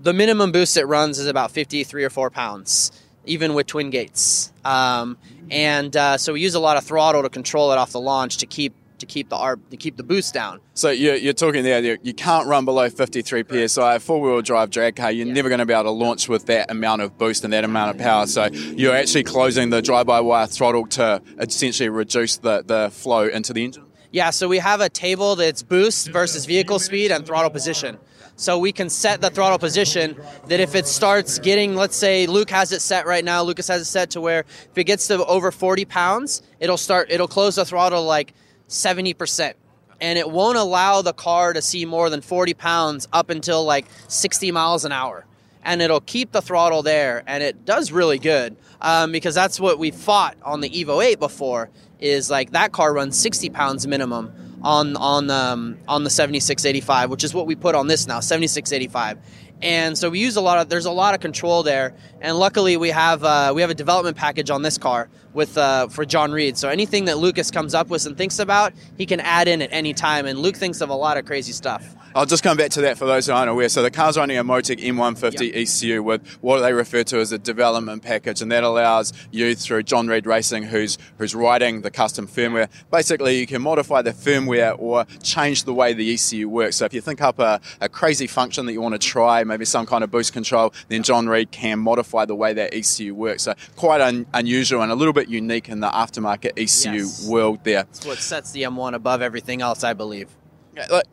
the 0.00 0.12
minimum 0.12 0.52
boost 0.52 0.76
it 0.76 0.84
runs 0.84 1.18
is 1.18 1.26
about 1.26 1.50
53 1.50 2.04
or 2.04 2.10
4 2.10 2.30
pounds, 2.30 2.92
even 3.24 3.54
with 3.54 3.66
twin 3.66 3.90
gates. 3.90 4.52
Um, 4.64 5.16
and 5.50 5.96
uh, 5.96 6.18
so 6.18 6.32
we 6.34 6.40
use 6.40 6.54
a 6.54 6.60
lot 6.60 6.76
of 6.76 6.84
throttle 6.84 7.22
to 7.22 7.30
control 7.30 7.72
it 7.72 7.78
off 7.78 7.92
the 7.92 8.00
launch 8.00 8.38
to 8.38 8.46
keep 8.46 8.74
to 8.98 9.06
keep 9.06 9.28
the 9.28 9.36
arb 9.36 9.60
to 9.70 9.76
keep 9.76 9.96
the 9.96 10.02
boost 10.02 10.34
down. 10.34 10.60
So 10.74 10.90
you're, 10.90 11.16
you're 11.16 11.32
talking 11.32 11.62
there, 11.62 11.98
you 12.02 12.14
can't 12.14 12.46
run 12.46 12.64
below 12.64 12.88
53 12.88 13.68
psi. 13.68 13.98
Four 13.98 14.20
wheel 14.20 14.42
drive 14.42 14.70
drag 14.70 14.96
car, 14.96 15.10
you're 15.10 15.26
yeah. 15.26 15.32
never 15.32 15.48
going 15.48 15.58
to 15.58 15.66
be 15.66 15.72
able 15.72 15.84
to 15.84 15.90
launch 15.90 16.28
with 16.28 16.46
that 16.46 16.70
amount 16.70 17.02
of 17.02 17.16
boost 17.18 17.44
and 17.44 17.52
that 17.52 17.64
amount 17.64 17.94
of 17.96 18.02
power. 18.02 18.26
So 18.26 18.46
you're 18.46 18.94
actually 18.94 19.24
closing 19.24 19.70
the 19.70 19.82
drive 19.82 20.06
by 20.06 20.20
wire 20.20 20.46
throttle 20.46 20.86
to 20.88 21.22
essentially 21.38 21.88
reduce 21.88 22.38
the, 22.38 22.62
the 22.64 22.90
flow 22.92 23.26
into 23.26 23.52
the 23.52 23.64
engine. 23.64 23.86
Yeah, 24.12 24.30
so 24.30 24.48
we 24.48 24.58
have 24.58 24.80
a 24.80 24.88
table 24.88 25.36
that's 25.36 25.62
boost 25.62 26.08
versus 26.08 26.46
vehicle 26.46 26.78
speed 26.78 27.10
and 27.10 27.26
throttle 27.26 27.50
position. 27.50 27.98
So 28.38 28.58
we 28.58 28.70
can 28.70 28.90
set 28.90 29.22
the 29.22 29.30
throttle 29.30 29.58
position 29.58 30.14
that 30.48 30.60
if 30.60 30.74
it 30.74 30.86
starts 30.86 31.38
getting, 31.38 31.74
let's 31.74 31.96
say 31.96 32.26
Luke 32.26 32.50
has 32.50 32.70
it 32.70 32.82
set 32.82 33.06
right 33.06 33.24
now, 33.24 33.42
Lucas 33.42 33.66
has 33.68 33.80
it 33.80 33.86
set 33.86 34.10
to 34.10 34.20
where 34.20 34.40
if 34.40 34.76
it 34.76 34.84
gets 34.84 35.08
to 35.08 35.24
over 35.24 35.50
40 35.50 35.86
pounds, 35.86 36.42
it'll 36.60 36.76
start, 36.76 37.10
it'll 37.10 37.28
close 37.28 37.56
the 37.56 37.64
throttle 37.64 38.04
like 38.04 38.34
70%. 38.68 39.54
And 40.00 40.18
it 40.18 40.30
won't 40.30 40.58
allow 40.58 41.02
the 41.02 41.14
car 41.14 41.52
to 41.52 41.62
see 41.62 41.86
more 41.86 42.10
than 42.10 42.20
40 42.20 42.54
pounds 42.54 43.08
up 43.12 43.30
until 43.30 43.64
like 43.64 43.86
60 44.08 44.52
miles 44.52 44.84
an 44.84 44.92
hour. 44.92 45.24
And 45.62 45.80
it'll 45.80 46.00
keep 46.00 46.32
the 46.32 46.42
throttle 46.42 46.82
there. 46.82 47.22
And 47.26 47.42
it 47.42 47.64
does 47.64 47.90
really 47.92 48.18
good 48.18 48.56
um, 48.80 49.10
because 49.10 49.34
that's 49.34 49.58
what 49.58 49.78
we 49.78 49.90
fought 49.90 50.36
on 50.42 50.60
the 50.60 50.68
Evo 50.68 51.04
8 51.04 51.18
before 51.18 51.70
is 51.98 52.30
like 52.30 52.50
that 52.50 52.72
car 52.72 52.92
runs 52.92 53.18
60 53.18 53.48
pounds 53.50 53.86
minimum 53.86 54.30
on 54.62 54.96
on 54.96 55.30
um, 55.30 55.78
on 55.88 56.04
the 56.04 56.10
7685, 56.10 57.10
which 57.10 57.24
is 57.24 57.32
what 57.32 57.46
we 57.46 57.54
put 57.54 57.74
on 57.74 57.86
this 57.86 58.06
now, 58.06 58.20
7685 58.20 59.18
and 59.62 59.96
so 59.96 60.10
we 60.10 60.18
use 60.20 60.36
a 60.36 60.40
lot 60.40 60.58
of 60.58 60.68
there's 60.68 60.84
a 60.86 60.90
lot 60.90 61.14
of 61.14 61.20
control 61.20 61.62
there 61.62 61.94
and 62.20 62.38
luckily 62.38 62.76
we 62.76 62.90
have 62.90 63.24
uh, 63.24 63.52
we 63.54 63.62
have 63.62 63.70
a 63.70 63.74
development 63.74 64.16
package 64.16 64.50
on 64.50 64.62
this 64.62 64.76
car 64.76 65.08
with 65.36 65.56
uh, 65.56 65.86
for 65.88 66.04
John 66.04 66.32
Reed. 66.32 66.56
So 66.56 66.68
anything 66.68 67.04
that 67.04 67.18
Lucas 67.18 67.52
comes 67.52 67.74
up 67.74 67.88
with 67.88 68.06
and 68.06 68.16
thinks 68.16 68.40
about, 68.40 68.72
he 68.98 69.06
can 69.06 69.20
add 69.20 69.46
in 69.46 69.62
at 69.62 69.68
any 69.70 69.94
time. 69.94 70.26
And 70.26 70.40
Luke 70.40 70.56
thinks 70.56 70.80
of 70.80 70.88
a 70.88 70.94
lot 70.94 71.16
of 71.16 71.26
crazy 71.26 71.52
stuff. 71.52 71.94
I'll 72.16 72.24
just 72.24 72.42
come 72.42 72.56
back 72.56 72.70
to 72.70 72.80
that 72.80 72.96
for 72.96 73.04
those 73.04 73.26
who 73.26 73.34
aren't 73.34 73.50
aware. 73.50 73.68
So 73.68 73.82
the 73.82 73.90
car's 73.90 74.16
running 74.16 74.38
a 74.38 74.42
Motec 74.42 74.82
M150 74.82 75.52
yep. 75.52 75.54
ECU 75.54 76.02
with 76.02 76.26
what 76.40 76.60
they 76.60 76.72
refer 76.72 77.04
to 77.04 77.18
as 77.18 77.30
a 77.30 77.36
development 77.36 78.02
package, 78.02 78.40
and 78.40 78.50
that 78.52 78.64
allows 78.64 79.12
you 79.30 79.54
through 79.54 79.82
John 79.82 80.08
Reed 80.08 80.26
Racing, 80.26 80.62
who's 80.62 80.96
who's 81.18 81.34
writing 81.34 81.82
the 81.82 81.90
custom 81.90 82.26
firmware. 82.26 82.70
Basically, 82.90 83.38
you 83.38 83.46
can 83.46 83.60
modify 83.60 84.00
the 84.00 84.12
firmware 84.12 84.76
or 84.78 85.04
change 85.22 85.64
the 85.64 85.74
way 85.74 85.92
the 85.92 86.14
ECU 86.14 86.48
works. 86.48 86.76
So 86.76 86.86
if 86.86 86.94
you 86.94 87.02
think 87.02 87.20
up 87.20 87.38
a, 87.38 87.60
a 87.82 87.88
crazy 87.90 88.26
function 88.26 88.64
that 88.64 88.72
you 88.72 88.80
want 88.80 88.94
to 88.94 88.98
try, 88.98 89.44
maybe 89.44 89.66
some 89.66 89.84
kind 89.84 90.02
of 90.02 90.10
boost 90.10 90.32
control, 90.32 90.72
then 90.88 91.02
John 91.02 91.28
Reed 91.28 91.50
can 91.50 91.78
modify 91.80 92.24
the 92.24 92.34
way 92.34 92.54
that 92.54 92.72
ECU 92.72 93.14
works. 93.14 93.42
So 93.42 93.52
quite 93.76 94.00
un, 94.00 94.24
unusual 94.32 94.80
and 94.80 94.90
a 94.90 94.94
little 94.94 95.12
bit 95.26 95.32
unique 95.32 95.68
in 95.68 95.80
the 95.80 95.88
aftermarket 95.88 96.52
ECU 96.56 97.00
yes. 97.00 97.28
world 97.28 97.64
there. 97.64 97.86
It's 97.90 98.06
what 98.06 98.18
sets 98.18 98.52
the 98.52 98.62
M1 98.62 98.94
above 98.94 99.22
everything 99.22 99.62
else, 99.62 99.84
I 99.84 99.92
believe 99.92 100.28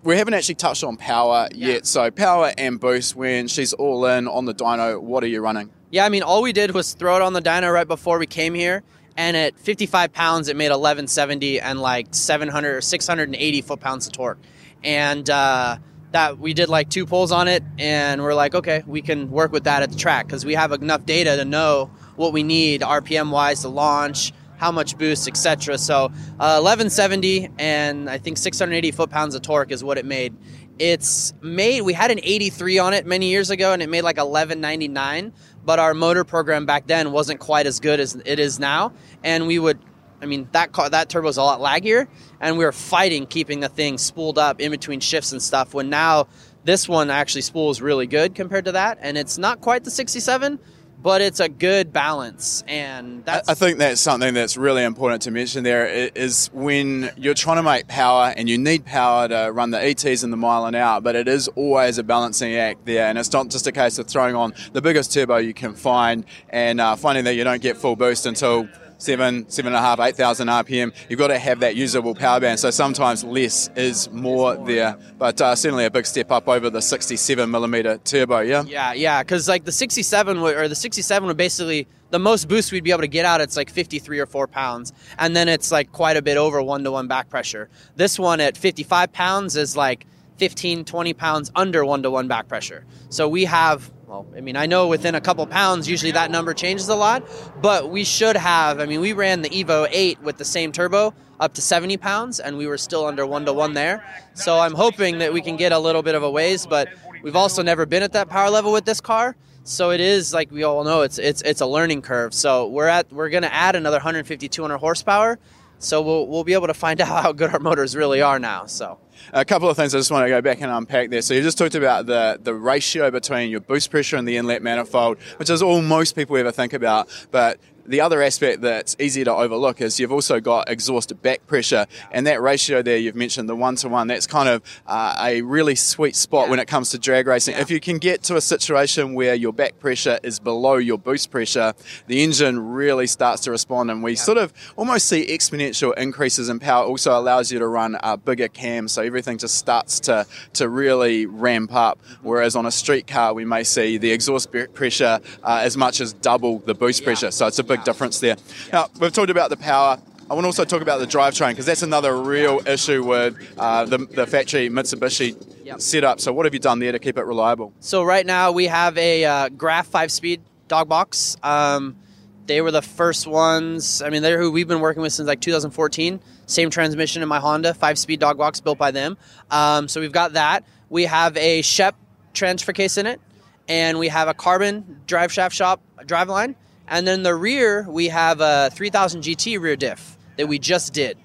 we 0.04 0.18
haven't 0.18 0.34
actually 0.34 0.56
touched 0.56 0.84
on 0.84 0.98
power 0.98 1.48
yeah. 1.54 1.68
yet. 1.68 1.86
So 1.86 2.12
power 2.12 2.52
and 2.58 2.80
boost 2.80 3.16
when 3.16 3.48
she's 3.48 3.74
all 3.74 4.06
in 4.06 4.28
on 4.28 4.46
the 4.46 4.54
dyno, 4.54 5.02
what 5.02 5.24
are 5.24 5.28
you 5.28 5.42
running? 5.42 5.70
Yeah, 5.92 6.06
I 6.06 6.10
mean, 6.10 6.24
all 6.24 6.42
we 6.42 6.54
did 6.54 6.72
was 6.72 6.94
throw 6.94 7.16
it 7.16 7.22
on 7.22 7.34
the 7.34 7.42
dyno 7.42 7.72
right 7.72 7.88
before 7.88 8.18
we 8.18 8.26
came 8.26 8.54
here, 8.54 8.84
and 9.16 9.38
at 9.38 9.58
55 9.60 10.12
pounds, 10.12 10.48
it 10.50 10.56
made 10.56 10.70
1170 10.70 11.62
and 11.62 11.80
like 11.80 12.08
700 12.12 12.76
or 12.76 12.82
680 12.82 13.62
foot 13.62 13.80
pounds 13.80 14.08
of 14.08 14.14
torque, 14.14 14.40
and 14.84 15.30
uh, 15.30 15.78
that 16.12 16.40
we 16.40 16.54
did 16.54 16.68
like 16.68 16.90
two 16.90 17.06
pulls 17.06 17.32
on 17.32 17.48
it, 17.48 17.64
and 17.78 18.22
we're 18.22 18.34
like, 18.34 18.56
okay, 18.56 18.84
we 18.88 19.02
can 19.02 19.30
work 19.30 19.52
with 19.52 19.66
that 19.66 19.84
at 19.84 19.92
the 19.92 19.98
track 19.98 20.26
because 20.26 20.44
we 20.44 20.56
have 20.56 20.72
enough 20.72 21.06
data 21.06 21.38
to 21.38 21.46
know 21.46 21.92
what 22.16 22.34
we 22.34 22.44
need 22.44 22.82
RPM 22.82 23.32
wise 23.32 23.62
to 23.62 23.70
launch 23.70 24.34
how 24.58 24.72
much 24.72 24.98
boost, 24.98 25.28
etc. 25.28 25.78
So 25.78 26.06
uh, 26.06 26.62
1170 26.62 27.50
and 27.60 28.10
I 28.10 28.18
think 28.18 28.38
680 28.38 28.92
foot 28.92 29.10
pounds 29.10 29.36
of 29.36 29.42
torque 29.42 29.72
is 29.72 29.84
what 29.84 29.98
it 29.98 30.06
made. 30.06 30.34
It's 30.80 31.34
made. 31.42 31.82
We 31.82 31.94
had 31.94 32.12
an 32.12 32.20
83 32.24 32.80
on 32.80 32.94
it 32.94 33.06
many 33.06 33.30
years 33.30 33.50
ago, 33.50 33.74
and 33.74 33.82
it 33.84 33.90
made 33.90 34.02
like 34.02 34.18
1199. 34.18 35.34
But 35.66 35.80
our 35.80 35.94
motor 35.94 36.24
program 36.24 36.66
back 36.66 36.88
then 36.88 37.12
wasn't 37.12 37.40
quite 37.40 37.68
as 37.68 37.80
good 37.80 38.00
as 38.00 38.16
it 38.26 38.40
is 38.40 38.60
now, 38.60 38.94
and 39.24 39.48
we 39.48 39.60
would. 39.60 39.80
I 40.22 40.26
mean 40.26 40.48
that 40.54 40.72
car, 40.72 40.90
that 40.90 41.10
turbo 41.10 41.28
is 41.28 41.36
a 41.36 41.44
lot 41.44 41.60
laggier, 41.60 42.08
and 42.40 42.58
we 42.58 42.64
were 42.64 42.72
fighting 42.72 43.28
keeping 43.28 43.60
the 43.60 43.68
thing 43.68 43.98
spooled 43.98 44.40
up 44.40 44.62
in 44.62 44.72
between 44.72 45.02
shifts 45.02 45.34
and 45.34 45.42
stuff. 45.42 45.74
When 45.74 45.90
now 45.90 46.28
this 46.64 46.88
one 46.88 47.10
actually 47.10 47.42
spools 47.42 47.82
really 47.82 48.08
good 48.08 48.34
compared 48.34 48.66
to 48.66 48.72
that, 48.72 48.98
and 49.02 49.18
it's 49.18 49.38
not 49.38 49.60
quite 49.60 49.84
the 49.84 49.92
67, 49.92 50.60
but 51.04 51.22
it's 51.22 51.42
a 51.42 51.50
good 51.50 51.92
balance 51.92 52.64
and 52.68 53.24
that's 53.26 53.48
i 53.50 53.54
think 53.54 53.78
that's 53.78 54.00
something 54.02 54.34
that's 54.34 54.58
really 54.58 54.84
important 54.84 55.22
to 55.22 55.30
mention 55.30 55.64
there 55.64 55.86
is 55.86 56.50
when 56.54 57.12
you're 57.18 57.34
trying 57.34 57.58
to 57.58 57.64
make 57.64 57.88
power 57.88 58.34
and 58.38 58.50
you 58.50 58.58
need 58.58 58.86
power 58.86 59.28
to 59.28 59.52
run 59.54 59.70
the 59.70 59.84
ets 59.84 60.24
and 60.24 60.32
the 60.32 60.38
mile 60.38 60.66
and 60.66 60.76
out 60.76 61.04
but 61.04 61.16
it 61.16 61.28
is 61.28 61.48
always 61.50 61.98
a 61.98 62.04
balancing 62.04 62.56
act 62.56 62.86
there 62.86 63.08
and 63.08 63.18
it's 63.20 63.32
not 63.34 63.50
just 63.50 63.68
a 63.68 63.72
case 63.72 64.00
of 64.00 64.08
throwing 64.08 64.34
on 64.34 64.54
the 64.72 64.82
biggest 64.82 65.14
turbo 65.14 65.38
you 65.38 65.54
can 65.54 65.74
find 65.74 66.26
and 66.50 66.80
uh, 66.80 66.96
finding 66.96 67.26
that 67.26 67.36
you 67.36 67.44
don't 67.44 67.62
get 67.62 67.78
full 67.78 67.96
boost 67.96 68.26
until 68.26 68.68
seven, 68.98 69.50
seven 69.50 69.74
and 69.74 69.78
a 69.78 69.82
half, 69.82 70.00
eight 70.00 70.16
thousand 70.16 70.48
RPM, 70.48 70.94
you've 71.10 71.20
got 71.20 71.28
to 71.28 71.40
have 71.40 71.60
that 71.62 71.76
usable 71.76 72.16
power 72.16 72.40
band. 72.40 72.60
So 72.60 72.70
sometimes 72.72 73.24
less 73.24 73.70
is 73.76 74.10
more 74.12 74.56
there, 74.56 74.98
but 75.18 75.40
uh, 75.42 75.56
certainly 75.56 75.86
a 75.86 75.92
big 75.92 76.06
step 76.06 76.32
up 76.32 76.48
over 76.48 76.70
the 76.70 76.82
67 76.82 77.50
millimeter 77.50 77.98
turbo. 77.98 78.40
Yeah. 78.40 78.64
Yeah, 78.64 78.94
yeah, 78.94 79.24
because 79.24 79.48
like 79.48 79.66
the 79.66 79.72
67 79.72 80.42
would, 80.42 80.56
or 80.56 80.68
the 80.68 80.76
67 80.76 81.28
would 81.28 81.38
basically 81.38 81.88
the 82.10 82.20
most 82.20 82.48
boost 82.48 82.72
we'd 82.72 82.84
be 82.84 82.92
able 82.92 83.02
to 83.02 83.08
get 83.08 83.26
out 83.26 83.42
it's 83.42 83.58
like 83.58 83.72
53 83.72 84.20
or 84.20 84.28
4 84.28 84.46
pounds 84.46 84.94
and 85.18 85.36
then 85.36 85.50
it's 85.50 85.72
like 85.72 85.92
quite 85.92 86.16
a 86.16 86.22
bit 86.22 86.38
over 86.38 86.62
one 86.62 86.84
to 86.84 86.92
one 86.92 87.08
back 87.08 87.28
pressure 87.28 87.70
this 87.96 88.20
one 88.20 88.40
at 88.40 88.56
55 88.56 89.12
pounds 89.12 89.56
is 89.56 89.76
like 89.76 90.06
15 90.38 90.86
20 90.86 91.14
pounds 91.16 91.52
under 91.56 91.84
one 91.84 92.04
to 92.04 92.12
one 92.12 92.28
back 92.28 92.48
pressure 92.48 92.86
so 93.10 93.28
we 93.28 93.46
have 93.46 93.92
well, 94.14 94.28
I 94.38 94.42
mean, 94.42 94.56
I 94.56 94.68
know 94.68 94.88
within 94.88 95.16
a 95.16 95.22
couple 95.22 95.44
pounds, 95.48 95.90
usually 95.90 96.12
that 96.12 96.30
number 96.30 96.54
changes 96.54 96.88
a 96.88 96.94
lot, 96.94 97.28
but 97.64 97.90
we 97.90 98.04
should 98.04 98.38
have. 98.38 98.80
I 98.80 98.86
mean, 98.86 99.02
we 99.02 99.12
ran 99.12 99.42
the 99.42 99.50
Evo 99.50 99.88
8 99.90 100.22
with 100.22 100.38
the 100.38 100.46
same 100.46 100.72
turbo 100.72 101.16
up 101.40 101.56
to 101.56 101.64
70 101.64 101.98
pounds, 101.98 102.40
and 102.40 102.56
we 102.56 102.68
were 102.68 102.78
still 102.78 103.08
under 103.08 103.26
one 103.26 103.44
to 103.46 103.54
one 103.54 103.74
there. 103.74 104.06
So 104.36 104.60
I'm 104.60 104.76
hoping 104.76 105.18
that 105.18 105.34
we 105.34 105.42
can 105.42 105.58
get 105.58 105.72
a 105.72 105.80
little 105.80 106.04
bit 106.04 106.14
of 106.14 106.22
a 106.22 106.30
ways, 106.30 106.68
but 106.68 106.90
we've 107.24 107.36
also 107.36 107.64
never 107.64 107.88
been 107.88 108.04
at 108.04 108.14
that 108.14 108.30
power 108.30 108.52
level 108.52 108.72
with 108.72 108.86
this 108.86 109.02
car. 109.02 109.36
So 109.64 109.90
it 109.90 110.00
is 110.00 110.32
like 110.32 110.52
we 110.52 110.62
all 110.62 110.84
know 110.84 111.02
it's 111.02 111.18
it's 111.18 111.42
it's 111.42 111.62
a 111.62 111.66
learning 111.66 112.04
curve. 112.04 112.36
So 112.36 112.68
we're 112.68 112.88
at 112.88 113.12
we're 113.12 113.30
going 113.30 113.44
to 113.44 113.54
add 113.54 113.76
another 113.76 113.98
150 113.98 114.48
200 114.48 114.78
horsepower. 114.78 115.40
So 115.84 116.02
we'll 116.02 116.28
we'll 116.28 116.44
be 116.44 116.54
able 116.54 116.68
to 116.68 116.74
find 116.74 117.00
out 117.02 117.24
how 117.24 117.32
good 117.32 117.52
our 117.52 117.60
motors 117.60 117.96
really 117.96 118.22
are 118.22 118.40
now. 118.40 118.66
So 118.66 119.00
a 119.32 119.46
couple 119.46 119.70
of 119.70 119.78
things 119.78 119.94
I 119.96 120.00
just 120.00 120.12
want 120.12 120.26
to 120.26 120.30
go 120.30 120.42
back 120.42 120.62
and 120.62 120.72
unpack 120.72 121.10
there. 121.10 121.22
So 121.22 121.34
you 121.34 121.42
just 121.42 121.58
talked 121.58 121.76
about 121.76 122.06
the, 122.06 122.40
the 122.42 122.54
ratio 122.54 123.12
between 123.12 123.50
your 123.50 123.62
boost 123.62 123.92
pressure 123.92 124.18
and 124.18 124.28
the 124.28 124.38
inlet 124.38 124.62
manifold, 124.62 125.18
which 125.38 125.50
is 125.50 125.62
all 125.62 125.82
most 125.82 126.16
people 126.16 126.36
ever 126.38 126.52
think 126.52 126.74
about. 126.74 127.08
But 127.32 127.60
the 127.86 128.02
other 128.02 128.22
aspect 128.22 128.62
that's 128.62 128.96
easy 129.00 129.24
to 129.24 129.34
overlook 129.34 129.82
is 129.82 130.00
you've 130.00 130.12
also 130.12 130.40
got 130.40 130.70
exhaust 130.70 131.22
back 131.22 131.46
pressure, 131.48 131.86
and 132.12 132.26
that 132.28 132.42
ratio 132.42 132.82
there 132.82 132.98
you've 132.98 133.16
mentioned 133.16 133.50
the 133.50 133.56
one 133.56 133.76
to 133.78 133.90
one. 133.90 134.08
That's 134.08 134.28
kind 134.28 134.50
of 134.50 134.64
uh, 134.88 135.16
a 135.20 135.42
really 135.42 135.76
sweet 135.76 136.16
spot 136.16 136.46
yeah. 136.46 136.52
when 136.52 136.60
it 136.60 136.68
comes 136.68 136.92
to 136.92 137.00
drag 137.00 137.28
racing. 137.28 137.56
Yeah. 137.56 137.62
If 137.62 137.72
you 137.72 137.80
can 137.80 137.98
get 137.98 138.24
to 138.24 138.36
a 138.36 138.42
situation 138.42 139.14
where 139.14 139.36
your 139.36 139.54
back 139.54 139.80
pressure 139.80 140.20
is 140.24 140.40
below 140.40 140.76
your 140.76 140.98
boost 140.98 141.32
pressure, 141.32 141.74
the 142.08 142.24
engine 142.24 142.74
really 142.74 143.08
starts 143.08 143.42
to 143.44 143.52
respond, 143.52 143.92
and 143.92 144.04
we 144.04 144.12
yeah. 144.12 144.18
sort 144.18 144.38
of 144.38 144.54
almost 144.76 145.08
see 145.08 145.26
exponential 145.28 145.96
increases 145.98 146.50
in 146.50 146.60
power. 146.60 146.86
Also 146.86 147.18
allows 147.18 147.52
you 147.52 147.60
to 147.60 147.68
run 147.68 147.98
a 148.02 148.18
bigger 148.18 148.48
cam, 148.48 148.88
so 148.88 149.02
everything 149.02 149.38
just 149.38 149.56
starts 149.56 150.00
to 150.02 150.26
to 150.54 150.70
really 150.70 151.26
ramp 151.26 151.74
up. 151.74 152.00
Whereas 152.22 152.56
on 152.56 152.66
a 152.66 152.72
street 152.72 153.08
car, 153.08 153.34
we 153.34 153.46
may 153.46 153.64
see 153.64 153.98
the 153.98 154.12
exhaust 154.12 154.50
pressure 154.74 155.20
uh, 155.44 155.62
as 155.64 155.76
much 155.76 156.00
as 156.00 156.14
double 156.14 156.60
the 156.60 156.74
boost 156.74 157.04
pressure. 157.04 157.32
So 157.32 157.48
it's 157.48 157.60
a 157.60 157.64
big 157.76 157.84
difference 157.84 158.20
there. 158.20 158.36
Now, 158.72 158.90
we've 159.00 159.12
talked 159.12 159.30
about 159.30 159.50
the 159.50 159.58
power. 159.58 160.00
I 160.30 160.34
want 160.36 160.44
to 160.44 160.48
also 160.48 160.66
talk 160.66 160.82
about 160.82 161.00
the 161.00 161.08
drivetrain 161.08 161.50
because 161.50 161.66
that's 161.66 161.82
another 161.82 162.22
real 162.22 162.62
issue 162.66 163.04
with 163.04 163.36
uh, 163.58 163.86
the, 163.86 163.98
the, 163.98 164.26
factory 164.26 164.70
Mitsubishi 164.70 165.36
yep. 165.66 165.82
setup. 165.82 166.20
So, 166.20 166.32
what 166.32 166.46
have 166.46 166.54
you 166.54 166.60
done 166.60 166.80
there 166.80 166.92
to 166.92 167.00
keep 167.00 167.18
it 167.18 167.24
reliable? 167.24 167.74
So, 167.80 168.04
right 168.04 168.26
now 168.26 168.52
we 168.52 168.68
have 168.68 168.98
a 168.98 169.26
uh, 169.26 169.50
Graf 169.50 169.88
five 169.88 170.12
speed 170.12 170.42
dog 170.68 170.88
box. 170.88 171.36
Um, 171.44 171.98
they 172.46 172.62
were 172.62 172.72
the 172.72 172.82
first 172.82 173.28
ones. 173.28 174.02
I 174.02 174.10
mean, 174.10 174.22
they're 174.22 174.40
who 174.40 174.52
we've 174.52 174.68
been 174.68 174.80
working 174.80 175.02
with 175.02 175.14
since 175.14 175.28
like 175.28 175.42
2014. 175.42 176.20
Same 176.46 176.70
transmission 176.70 177.22
in 177.22 177.28
my 177.28 177.40
Honda, 177.40 177.74
five 177.74 177.98
speed 177.98 178.20
dog 178.20 178.38
box 178.38 178.62
built 178.62 178.78
by 178.78 178.92
them. 178.92 179.18
Um, 179.52 179.88
so, 179.88 180.00
we've 180.00 180.12
got 180.12 180.34
that. 180.34 180.64
We 180.90 181.04
have 181.04 181.36
a 181.38 181.62
Shep 181.64 181.96
transfer 182.34 182.72
case 182.72 182.98
in 182.98 183.08
it, 183.08 183.20
and 183.68 184.00
we 184.00 184.08
have 184.08 184.30
a 184.30 184.34
carbon 184.34 185.02
drive 185.06 185.34
shaft 185.34 185.56
shop 185.56 185.82
drive 186.06 186.30
line 186.30 186.56
and 186.88 187.08
then 187.08 187.24
the 187.24 187.36
rear, 187.36 187.86
we 187.90 188.10
have 188.10 188.42
a 188.42 188.70
3000 188.74 189.22
GT 189.22 189.60
rear 189.60 189.76
diff 189.76 190.18
that 190.38 190.48
we 190.48 190.60
just 190.60 190.94
did. 190.94 191.18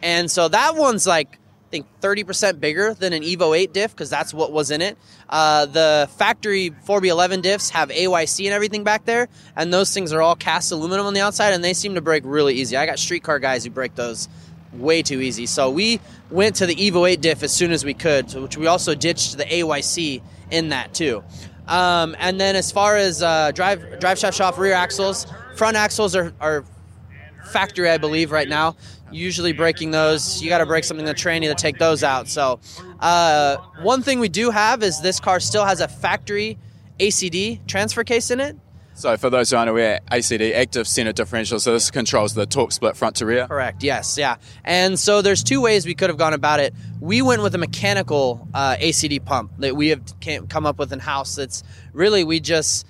And 0.00 0.30
so 0.30 0.48
that 0.48 0.76
one's 0.76 1.06
like, 1.06 1.38
I 1.68 1.70
think 1.70 1.86
30% 2.00 2.60
bigger 2.60 2.92
than 2.92 3.12
an 3.12 3.22
Evo 3.22 3.56
8 3.56 3.72
diff 3.72 3.92
because 3.92 4.10
that's 4.10 4.34
what 4.34 4.52
was 4.52 4.70
in 4.70 4.82
it. 4.82 4.98
Uh, 5.28 5.66
the 5.66 6.08
factory 6.16 6.70
4B11 6.70 7.42
diffs 7.42 7.70
have 7.70 7.88
AYC 7.88 8.44
and 8.44 8.52
everything 8.52 8.84
back 8.84 9.06
there, 9.06 9.28
and 9.56 9.72
those 9.72 9.94
things 9.94 10.12
are 10.12 10.20
all 10.20 10.36
cast 10.36 10.70
aluminum 10.72 11.06
on 11.06 11.14
the 11.14 11.20
outside, 11.20 11.54
and 11.54 11.64
they 11.64 11.72
seem 11.72 11.94
to 11.94 12.02
break 12.02 12.24
really 12.26 12.54
easy. 12.54 12.76
I 12.76 12.84
got 12.84 12.98
streetcar 12.98 13.38
guys 13.38 13.64
who 13.64 13.70
break 13.70 13.94
those 13.94 14.28
way 14.74 15.02
too 15.02 15.20
easy. 15.20 15.46
So 15.46 15.70
we 15.70 16.00
went 16.30 16.56
to 16.56 16.66
the 16.66 16.74
Evo 16.74 17.08
8 17.10 17.20
diff 17.20 17.42
as 17.42 17.52
soon 17.52 17.72
as 17.72 17.84
we 17.84 17.94
could, 17.94 18.32
which 18.34 18.56
we 18.56 18.66
also 18.66 18.94
ditched 18.94 19.38
the 19.38 19.44
AYC 19.44 20.22
in 20.50 20.70
that 20.70 20.92
too. 20.94 21.24
Um, 21.68 22.16
and 22.18 22.40
then 22.40 22.56
as 22.56 22.72
far 22.72 22.96
as 22.96 23.22
uh, 23.22 23.52
drive 23.52 24.00
drive 24.00 24.18
shaft 24.18 24.36
shop 24.36 24.58
rear 24.58 24.74
axles, 24.74 25.26
front 25.56 25.76
axles 25.76 26.16
are, 26.16 26.32
are 26.40 26.64
factory, 27.44 27.88
I 27.88 27.98
believe, 27.98 28.32
right 28.32 28.48
now. 28.48 28.76
Usually 29.10 29.52
breaking 29.52 29.90
those, 29.90 30.42
you 30.42 30.48
got 30.48 30.58
to 30.58 30.66
break 30.66 30.84
something 30.84 31.06
in 31.06 31.08
the 31.14 31.18
tranny 31.18 31.48
to 31.48 31.54
take 31.54 31.78
those 31.78 32.02
out. 32.02 32.28
So 32.28 32.60
uh, 33.00 33.58
one 33.82 34.02
thing 34.02 34.20
we 34.20 34.28
do 34.28 34.50
have 34.50 34.82
is 34.82 35.00
this 35.02 35.20
car 35.20 35.38
still 35.38 35.66
has 35.66 35.80
a 35.80 35.88
factory 35.88 36.58
ACD 36.98 37.66
transfer 37.66 38.04
case 38.04 38.30
in 38.30 38.40
it. 38.40 38.56
So, 38.94 39.16
for 39.16 39.30
those 39.30 39.50
who 39.50 39.56
aren't 39.56 39.70
aware, 39.70 40.00
ACD, 40.10 40.54
active 40.54 40.86
center 40.86 41.12
differential, 41.12 41.58
so 41.58 41.72
this 41.72 41.90
controls 41.90 42.34
the 42.34 42.44
torque 42.44 42.72
split 42.72 42.96
front 42.96 43.16
to 43.16 43.26
rear? 43.26 43.46
Correct, 43.46 43.82
yes, 43.82 44.18
yeah. 44.18 44.36
And 44.64 44.98
so 44.98 45.22
there's 45.22 45.42
two 45.42 45.60
ways 45.60 45.86
we 45.86 45.94
could 45.94 46.10
have 46.10 46.18
gone 46.18 46.34
about 46.34 46.60
it. 46.60 46.74
We 47.00 47.22
went 47.22 47.42
with 47.42 47.54
a 47.54 47.58
mechanical 47.58 48.46
uh, 48.52 48.76
ACD 48.76 49.24
pump 49.24 49.52
that 49.58 49.74
we 49.74 49.88
have 49.88 50.02
come 50.48 50.66
up 50.66 50.78
with 50.78 50.92
in 50.92 50.98
house. 50.98 51.36
That's 51.36 51.62
really, 51.92 52.22
we 52.22 52.38
just, 52.38 52.86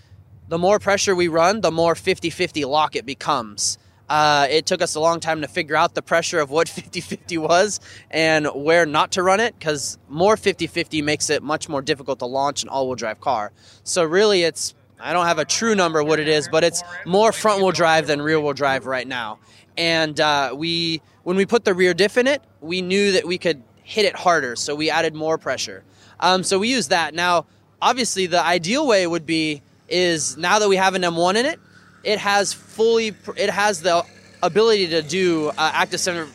the 0.49 0.59
more 0.59 0.81
pressure 0.81 1.15
we 1.15 1.29
run, 1.29 1.61
the 1.61 1.71
more 1.71 1.95
50 1.95 2.31
50 2.31 2.65
lock 2.65 2.97
it 2.97 3.07
becomes. 3.07 3.79
Uh, 4.09 4.47
it 4.51 4.67
took 4.67 4.83
us 4.83 4.95
a 4.95 5.01
long 5.01 5.21
time 5.21 5.41
to 5.41 5.49
figure 5.49 5.77
out 5.77 5.95
the 5.95 6.03
pressure 6.03 6.41
of 6.41 6.51
what 6.51 6.69
50 6.69 7.01
50 7.01 7.39
was 7.39 7.81
and 8.11 8.47
where 8.49 8.85
not 8.85 9.13
to 9.13 9.23
run 9.23 9.41
it 9.41 9.59
because 9.59 9.97
more 10.09 10.37
50 10.37 10.67
50 10.67 11.01
makes 11.01 11.31
it 11.31 11.43
much 11.43 11.69
more 11.69 11.81
difficult 11.81 12.19
to 12.19 12.27
launch 12.27 12.63
an 12.65 12.69
all 12.69 12.89
wheel 12.89 12.97
drive 12.97 13.21
car. 13.21 13.53
So, 13.85 14.05
really, 14.05 14.43
it's 14.43 14.75
I 15.03 15.13
don't 15.13 15.27
have 15.27 15.39
a 15.39 15.45
true 15.45 15.75
number 15.75 16.03
what 16.03 16.21
it 16.21 16.29
is, 16.29 16.49
but 16.49 16.63
it's 16.63 16.83
more 17.05 17.33
front 17.33 17.61
wheel 17.61 17.73
drive 17.73 18.07
than 18.07 18.23
rear 18.23 18.41
wheel 18.41 18.53
drive 18.53 18.87
right 18.87 19.07
now. 19.07 19.39
And 19.77 20.19
uh, 20.21 20.55
we, 20.57 21.03
when 21.25 21.37
we 21.37 21.45
put 21.45 21.65
the 21.65 21.75
rear 21.75 21.93
diff 21.93 22.17
in 22.17 22.27
it, 22.27 22.43
we 22.61 22.83
knew 22.83 23.13
that 23.13 23.27
we 23.27 23.39
could 23.39 23.63
hit 23.83 24.05
it 24.05 24.15
harder, 24.15 24.55
so 24.55 24.75
we 24.75 24.91
added 24.91 25.15
more 25.15 25.39
pressure. 25.39 25.83
Um, 26.21 26.45
so 26.45 26.59
we 26.59 26.69
use 26.69 26.89
that. 26.89 27.15
Now, 27.15 27.47
obviously, 27.81 28.27
the 28.27 28.43
ideal 28.43 28.87
way 28.87 29.07
would 29.07 29.27
be 29.27 29.63
is 29.89 30.37
now 30.37 30.61
that 30.61 30.69
we 30.69 30.77
have 30.77 30.95
an 30.95 31.03
M1 31.03 31.35
in 31.35 31.47
it, 31.47 31.59
it 32.05 32.19
has 32.19 32.53
fully, 32.53 33.15
it 33.37 33.51
has 33.51 33.83
the 33.83 34.05
ability 34.43 34.89
to 34.89 35.03
do 35.03 35.49
uh, 35.49 35.71
active 35.75 36.01
center 36.01 36.29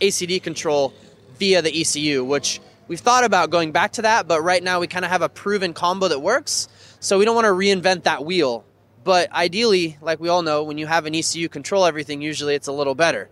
ACD 0.00 0.42
control 0.42 0.92
via 1.38 1.62
the 1.62 1.80
ECU, 1.80 2.24
which 2.24 2.60
we've 2.88 3.00
thought 3.00 3.24
about 3.24 3.50
going 3.50 3.72
back 3.72 3.92
to 3.92 4.02
that, 4.02 4.26
but 4.26 4.42
right 4.42 4.62
now 4.62 4.80
we 4.80 4.86
kind 4.86 5.04
of 5.04 5.10
have 5.10 5.22
a 5.22 5.28
proven 5.28 5.72
combo 5.72 6.08
that 6.08 6.20
works. 6.20 6.68
So 7.06 7.20
we 7.20 7.24
don't 7.24 7.36
want 7.36 7.44
to 7.44 7.52
reinvent 7.52 8.02
that 8.02 8.24
wheel. 8.24 8.64
But 9.04 9.30
ideally, 9.30 9.96
like 10.00 10.18
we 10.18 10.28
all 10.28 10.42
know, 10.42 10.64
when 10.64 10.76
you 10.76 10.88
have 10.88 11.06
an 11.06 11.14
ECU 11.14 11.48
control 11.48 11.86
everything, 11.86 12.20
usually 12.20 12.56
it's 12.56 12.66
a 12.66 12.72
little 12.72 12.96
better. 12.96 13.30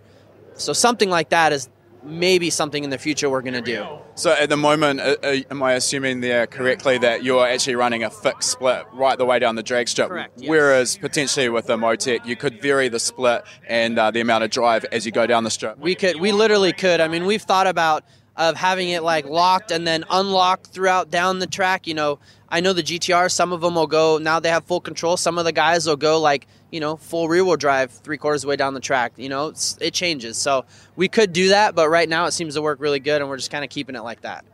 So 0.54 0.72
something 0.72 1.10
like 1.10 1.30
that 1.30 1.52
is 1.52 1.68
maybe 2.04 2.50
something 2.50 2.84
in 2.84 2.90
the 2.90 2.98
future 2.98 3.28
we're 3.28 3.42
going 3.42 3.54
to 3.54 3.60
do. 3.60 3.84
So 4.14 4.30
at 4.30 4.48
the 4.48 4.56
moment, 4.56 5.00
uh, 5.00 5.16
uh, 5.24 5.36
am 5.50 5.60
I 5.60 5.72
assuming 5.72 6.20
there 6.20 6.46
correctly 6.46 6.98
that 6.98 7.24
you're 7.24 7.44
actually 7.44 7.74
running 7.74 8.04
a 8.04 8.10
fixed 8.10 8.52
split 8.52 8.84
right 8.92 9.18
the 9.18 9.24
way 9.24 9.40
down 9.40 9.56
the 9.56 9.62
drag 9.64 9.88
strip? 9.88 10.08
Correct. 10.08 10.34
Yes. 10.36 10.48
Whereas 10.48 10.96
potentially 10.96 11.48
with 11.48 11.66
the 11.66 11.76
Motec, 11.76 12.24
you 12.24 12.36
could 12.36 12.62
vary 12.62 12.88
the 12.88 13.00
split 13.00 13.42
and 13.66 13.98
uh, 13.98 14.12
the 14.12 14.20
amount 14.20 14.44
of 14.44 14.50
drive 14.50 14.84
as 14.92 15.04
you 15.04 15.10
go 15.10 15.26
down 15.26 15.42
the 15.42 15.50
strip. 15.50 15.78
We 15.78 15.96
could, 15.96 16.20
we 16.20 16.30
literally 16.30 16.72
could. 16.72 17.00
I 17.00 17.08
mean, 17.08 17.26
we've 17.26 17.42
thought 17.42 17.66
about 17.66 18.04
of 18.36 18.56
having 18.56 18.88
it 18.88 19.02
like 19.02 19.26
locked 19.26 19.70
and 19.70 19.86
then 19.86 20.04
unlocked 20.10 20.66
throughout 20.68 21.10
down 21.10 21.38
the 21.38 21.46
track. 21.46 21.86
You 21.86 21.94
know, 21.94 22.18
I 22.48 22.60
know 22.60 22.72
the 22.72 22.82
GTR, 22.82 23.30
some 23.30 23.52
of 23.52 23.60
them 23.60 23.74
will 23.74 23.86
go 23.86 24.18
now 24.18 24.40
they 24.40 24.50
have 24.50 24.64
full 24.64 24.80
control. 24.80 25.16
Some 25.16 25.38
of 25.38 25.44
the 25.44 25.52
guys 25.52 25.86
will 25.86 25.96
go 25.96 26.20
like, 26.20 26.46
you 26.70 26.80
know, 26.80 26.96
full 26.96 27.28
rear 27.28 27.44
wheel 27.44 27.56
drive 27.56 27.90
three 27.90 28.18
quarters 28.18 28.42
of 28.42 28.46
the 28.46 28.50
way 28.50 28.56
down 28.56 28.74
the 28.74 28.80
track. 28.80 29.12
You 29.16 29.28
know, 29.28 29.54
it 29.80 29.94
changes. 29.94 30.36
So 30.36 30.64
we 30.96 31.08
could 31.08 31.32
do 31.32 31.50
that, 31.50 31.74
but 31.74 31.88
right 31.88 32.08
now 32.08 32.26
it 32.26 32.32
seems 32.32 32.54
to 32.54 32.62
work 32.62 32.80
really 32.80 33.00
good 33.00 33.20
and 33.20 33.30
we're 33.30 33.36
just 33.36 33.50
kind 33.50 33.64
of 33.64 33.70
keeping 33.70 33.94
it 33.94 34.02
like 34.02 34.22
that. 34.22 34.44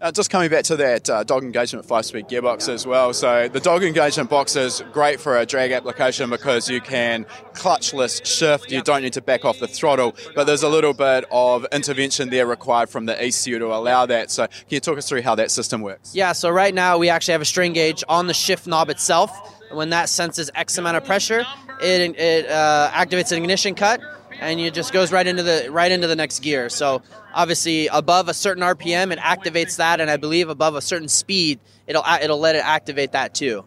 Uh, 0.00 0.12
just 0.12 0.30
coming 0.30 0.48
back 0.48 0.62
to 0.62 0.76
that 0.76 1.10
uh, 1.10 1.24
dog 1.24 1.42
engagement 1.42 1.84
five 1.84 2.06
speed 2.06 2.28
gearbox 2.28 2.68
as 2.68 2.86
well. 2.86 3.12
So, 3.12 3.48
the 3.48 3.58
dog 3.58 3.82
engagement 3.82 4.30
box 4.30 4.54
is 4.54 4.80
great 4.92 5.18
for 5.18 5.36
a 5.36 5.44
drag 5.44 5.72
application 5.72 6.30
because 6.30 6.70
you 6.70 6.80
can 6.80 7.24
clutchless 7.52 8.24
shift, 8.24 8.70
you 8.70 8.80
don't 8.80 9.02
need 9.02 9.14
to 9.14 9.20
back 9.22 9.44
off 9.44 9.58
the 9.58 9.66
throttle, 9.66 10.14
but 10.36 10.44
there's 10.44 10.62
a 10.62 10.68
little 10.68 10.94
bit 10.94 11.24
of 11.32 11.66
intervention 11.72 12.30
there 12.30 12.46
required 12.46 12.88
from 12.88 13.06
the 13.06 13.20
ECU 13.20 13.58
to 13.58 13.66
allow 13.66 14.06
that. 14.06 14.30
So, 14.30 14.46
can 14.46 14.56
you 14.68 14.80
talk 14.80 14.98
us 14.98 15.08
through 15.08 15.22
how 15.22 15.34
that 15.34 15.50
system 15.50 15.80
works? 15.80 16.14
Yeah, 16.14 16.30
so 16.30 16.48
right 16.48 16.74
now 16.74 16.96
we 16.96 17.08
actually 17.08 17.32
have 17.32 17.42
a 17.42 17.46
strain 17.46 17.72
gauge 17.72 18.04
on 18.08 18.28
the 18.28 18.34
shift 18.34 18.68
knob 18.68 18.90
itself. 18.90 19.32
When 19.72 19.90
that 19.90 20.08
senses 20.08 20.48
X 20.54 20.78
amount 20.78 20.96
of 20.96 21.04
pressure, 21.04 21.44
it, 21.82 22.16
it 22.16 22.48
uh, 22.48 22.90
activates 22.94 23.32
an 23.32 23.38
ignition 23.38 23.74
cut 23.74 24.00
and 24.40 24.60
it 24.60 24.74
just 24.74 24.92
goes 24.92 25.12
right 25.12 25.26
into 25.26 25.42
the 25.42 25.68
right 25.70 25.90
into 25.90 26.06
the 26.06 26.16
next 26.16 26.40
gear. 26.40 26.68
So 26.68 27.02
obviously 27.34 27.88
above 27.88 28.28
a 28.28 28.34
certain 28.34 28.62
RPM, 28.62 29.12
it 29.12 29.18
activates 29.18 29.76
that, 29.76 30.00
and 30.00 30.10
I 30.10 30.16
believe 30.16 30.48
above 30.48 30.74
a 30.74 30.80
certain 30.80 31.08
speed, 31.08 31.60
it'll 31.86 32.04
it'll 32.20 32.38
let 32.38 32.56
it 32.56 32.64
activate 32.64 33.12
that 33.12 33.34
too. 33.34 33.64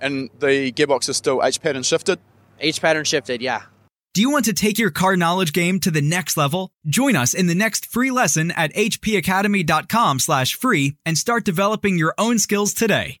And 0.00 0.30
the 0.38 0.72
gearbox 0.72 1.08
is 1.08 1.16
still 1.16 1.42
H 1.42 1.60
pattern 1.60 1.82
shifted. 1.82 2.18
H 2.58 2.80
pattern 2.80 3.04
shifted, 3.04 3.42
yeah. 3.42 3.62
Do 4.12 4.20
you 4.20 4.30
want 4.30 4.46
to 4.46 4.52
take 4.52 4.78
your 4.78 4.90
car 4.90 5.16
knowledge 5.16 5.52
game 5.52 5.78
to 5.80 5.90
the 5.90 6.02
next 6.02 6.36
level? 6.36 6.72
Join 6.86 7.14
us 7.14 7.32
in 7.32 7.46
the 7.46 7.54
next 7.54 7.86
free 7.86 8.10
lesson 8.10 8.50
at 8.50 8.74
hpacademy.com/free 8.74 10.96
and 11.06 11.16
start 11.16 11.44
developing 11.44 11.96
your 11.96 12.14
own 12.18 12.40
skills 12.40 12.74
today. 12.74 13.18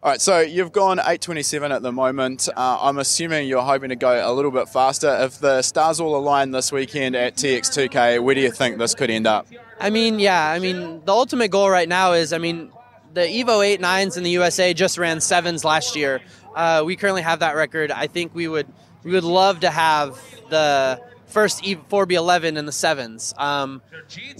All 0.00 0.12
right, 0.12 0.20
so 0.20 0.38
you've 0.38 0.70
gone 0.70 1.00
827 1.00 1.72
at 1.72 1.82
the 1.82 1.90
moment. 1.90 2.48
Uh, 2.56 2.78
I'm 2.80 2.98
assuming 2.98 3.48
you're 3.48 3.62
hoping 3.62 3.88
to 3.88 3.96
go 3.96 4.22
a 4.24 4.32
little 4.32 4.52
bit 4.52 4.68
faster. 4.68 5.08
If 5.22 5.40
the 5.40 5.60
stars 5.62 5.98
all 5.98 6.14
align 6.14 6.52
this 6.52 6.70
weekend 6.70 7.16
at 7.16 7.34
TX2K, 7.34 8.22
where 8.22 8.32
do 8.36 8.40
you 8.40 8.52
think 8.52 8.78
this 8.78 8.94
could 8.94 9.10
end 9.10 9.26
up? 9.26 9.48
I 9.80 9.90
mean, 9.90 10.20
yeah, 10.20 10.50
I 10.50 10.60
mean, 10.60 11.02
the 11.04 11.12
ultimate 11.12 11.50
goal 11.50 11.68
right 11.68 11.88
now 11.88 12.12
is, 12.12 12.32
I 12.32 12.38
mean, 12.38 12.70
the 13.12 13.22
Evo 13.22 13.66
8 13.66 13.80
9s 13.80 14.16
in 14.16 14.22
the 14.22 14.30
USA 14.30 14.72
just 14.72 14.98
ran 14.98 15.20
sevens 15.20 15.64
last 15.64 15.96
year. 15.96 16.20
Uh, 16.54 16.84
we 16.86 16.94
currently 16.94 17.22
have 17.22 17.40
that 17.40 17.56
record. 17.56 17.90
I 17.90 18.06
think 18.06 18.32
we 18.36 18.46
would 18.46 18.68
we 19.02 19.10
would 19.10 19.24
love 19.24 19.60
to 19.60 19.70
have 19.70 20.20
the 20.48 21.00
first 21.26 21.66
e- 21.66 21.74
4B11 21.76 22.56
in 22.56 22.66
the 22.66 22.72
sevens. 22.72 23.34
Um, 23.36 23.82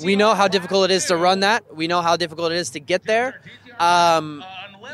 we 0.04 0.14
know 0.14 0.34
how 0.34 0.46
difficult 0.46 0.90
it 0.90 0.94
is 0.94 1.06
to 1.06 1.16
run 1.16 1.40
that. 1.40 1.74
We 1.74 1.88
know 1.88 2.00
how 2.00 2.16
difficult 2.16 2.52
it 2.52 2.58
is 2.58 2.70
to 2.70 2.80
get 2.80 3.02
there. 3.04 3.40
Um, 3.78 4.44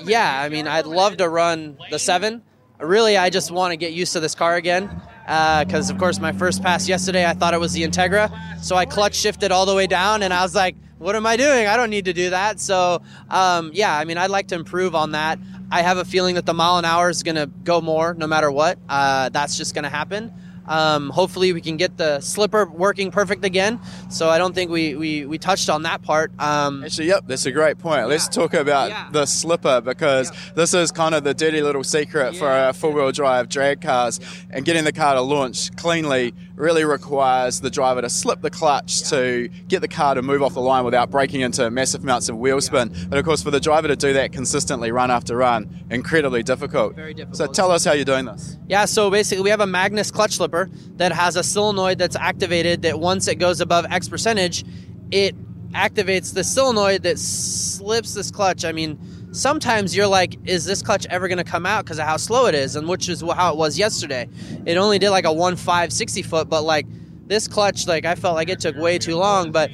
yeah, 0.04 0.40
I 0.40 0.48
mean, 0.48 0.66
I'd 0.66 0.86
love 0.86 1.18
to 1.18 1.28
run 1.28 1.78
the 1.90 1.98
seven. 1.98 2.42
Really, 2.80 3.16
I 3.16 3.30
just 3.30 3.50
want 3.50 3.72
to 3.72 3.76
get 3.76 3.92
used 3.92 4.12
to 4.14 4.20
this 4.20 4.34
car 4.34 4.56
again. 4.56 4.88
Because, 5.24 5.90
uh, 5.90 5.94
of 5.94 5.98
course, 5.98 6.20
my 6.20 6.32
first 6.32 6.62
pass 6.62 6.86
yesterday, 6.88 7.24
I 7.24 7.32
thought 7.32 7.54
it 7.54 7.60
was 7.60 7.72
the 7.72 7.82
Integra. 7.82 8.30
So 8.62 8.76
I 8.76 8.84
clutch 8.84 9.14
shifted 9.14 9.52
all 9.52 9.64
the 9.64 9.74
way 9.74 9.86
down, 9.86 10.22
and 10.22 10.34
I 10.34 10.42
was 10.42 10.54
like, 10.54 10.76
what 10.98 11.16
am 11.16 11.26
I 11.26 11.36
doing? 11.36 11.66
I 11.66 11.76
don't 11.76 11.90
need 11.90 12.04
to 12.06 12.12
do 12.12 12.30
that. 12.30 12.60
So, 12.60 13.02
um, 13.30 13.70
yeah, 13.74 13.96
I 13.96 14.04
mean, 14.04 14.18
I'd 14.18 14.30
like 14.30 14.48
to 14.48 14.54
improve 14.54 14.94
on 14.94 15.12
that. 15.12 15.38
I 15.70 15.82
have 15.82 15.98
a 15.98 16.04
feeling 16.04 16.34
that 16.34 16.46
the 16.46 16.54
mile 16.54 16.78
an 16.78 16.84
hour 16.84 17.10
is 17.10 17.22
going 17.22 17.36
to 17.36 17.46
go 17.46 17.80
more 17.80 18.14
no 18.14 18.26
matter 18.26 18.50
what. 18.50 18.78
Uh, 18.88 19.28
that's 19.30 19.56
just 19.56 19.74
going 19.74 19.84
to 19.84 19.90
happen. 19.90 20.32
Um, 20.66 21.10
hopefully, 21.10 21.52
we 21.52 21.60
can 21.60 21.76
get 21.76 21.96
the 21.96 22.20
slipper 22.20 22.66
working 22.66 23.10
perfect 23.10 23.44
again. 23.44 23.80
So 24.08 24.28
I 24.28 24.38
don't 24.38 24.54
think 24.54 24.70
we, 24.70 24.94
we, 24.94 25.26
we 25.26 25.38
touched 25.38 25.68
on 25.68 25.82
that 25.82 26.02
part. 26.02 26.32
Um, 26.38 26.84
Actually, 26.84 27.08
yep, 27.08 27.24
that's 27.26 27.46
a 27.46 27.52
great 27.52 27.78
point. 27.78 28.00
Yeah. 28.00 28.06
Let's 28.06 28.28
talk 28.28 28.54
about 28.54 28.90
yeah. 28.90 29.08
the 29.10 29.26
slipper 29.26 29.80
because 29.80 30.30
yeah. 30.30 30.52
this 30.54 30.74
is 30.74 30.90
kind 30.92 31.14
of 31.14 31.24
the 31.24 31.34
dirty 31.34 31.62
little 31.62 31.84
secret 31.84 32.36
for 32.36 32.48
our 32.48 32.72
four 32.72 32.92
wheel 32.92 33.12
drive 33.12 33.48
drag 33.48 33.80
cars. 33.80 34.20
And 34.50 34.64
getting 34.64 34.84
the 34.84 34.92
car 34.92 35.14
to 35.14 35.20
launch 35.20 35.74
cleanly 35.76 36.32
really 36.56 36.84
requires 36.84 37.60
the 37.60 37.70
driver 37.70 38.00
to 38.00 38.08
slip 38.08 38.40
the 38.40 38.50
clutch 38.50 39.08
to 39.10 39.48
get 39.68 39.80
the 39.80 39.88
car 39.88 40.14
to 40.14 40.22
move 40.22 40.42
off 40.42 40.54
the 40.54 40.60
line 40.60 40.84
without 40.84 41.10
breaking 41.10 41.40
into 41.40 41.68
massive 41.70 42.02
amounts 42.02 42.28
of 42.28 42.38
wheel 42.38 42.60
spin. 42.60 42.94
But 43.08 43.18
of 43.18 43.24
course, 43.24 43.42
for 43.42 43.50
the 43.50 43.60
driver 43.60 43.88
to 43.88 43.96
do 43.96 44.12
that 44.12 44.32
consistently, 44.32 44.92
run 44.92 45.10
after 45.10 45.36
run, 45.36 45.84
incredibly 45.90 46.42
difficult. 46.42 46.94
Very 46.94 47.14
difficult. 47.14 47.36
So 47.36 47.46
tell 47.46 47.70
us 47.70 47.84
how 47.84 47.92
you're 47.92 48.04
doing 48.04 48.26
this. 48.26 48.56
Yeah, 48.68 48.84
so 48.84 49.10
basically, 49.10 49.42
we 49.42 49.50
have 49.50 49.60
a 49.60 49.66
Magnus 49.66 50.10
clutch 50.10 50.36
slipper 50.36 50.70
that 50.96 51.12
has 51.12 51.36
a 51.36 51.42
solenoid 51.42 51.98
that's 51.98 52.16
activated 52.16 52.82
that 52.82 53.00
once 53.00 53.26
it 53.26 53.36
goes 53.36 53.60
above 53.60 53.86
X 53.90 54.08
percentage, 54.08 54.64
it 55.10 55.34
activates 55.72 56.32
the 56.32 56.44
solenoid 56.44 57.02
that 57.02 57.18
slips 57.18 58.14
this 58.14 58.30
clutch. 58.30 58.64
I 58.64 58.72
mean, 58.72 58.98
sometimes 59.34 59.96
you're 59.96 60.06
like, 60.06 60.36
is 60.44 60.64
this 60.64 60.80
clutch 60.80 61.06
ever 61.10 61.28
going 61.28 61.38
to 61.38 61.44
come 61.44 61.66
out 61.66 61.84
because 61.84 61.98
of 61.98 62.06
how 62.06 62.16
slow 62.16 62.46
it 62.46 62.54
is? 62.54 62.76
And 62.76 62.88
which 62.88 63.08
is 63.08 63.20
how 63.20 63.52
it 63.52 63.56
was 63.56 63.78
yesterday. 63.78 64.28
It 64.64 64.76
only 64.76 64.98
did 64.98 65.10
like 65.10 65.24
a 65.24 65.32
1 65.32 65.56
5 65.56 65.92
60 65.92 66.22
foot, 66.22 66.48
but 66.48 66.62
like 66.62 66.86
this 67.26 67.48
clutch, 67.48 67.86
like 67.86 68.04
I 68.04 68.14
felt 68.14 68.36
like 68.36 68.48
it 68.48 68.60
took 68.60 68.76
way 68.76 68.98
too 68.98 69.16
long, 69.16 69.52
but 69.52 69.70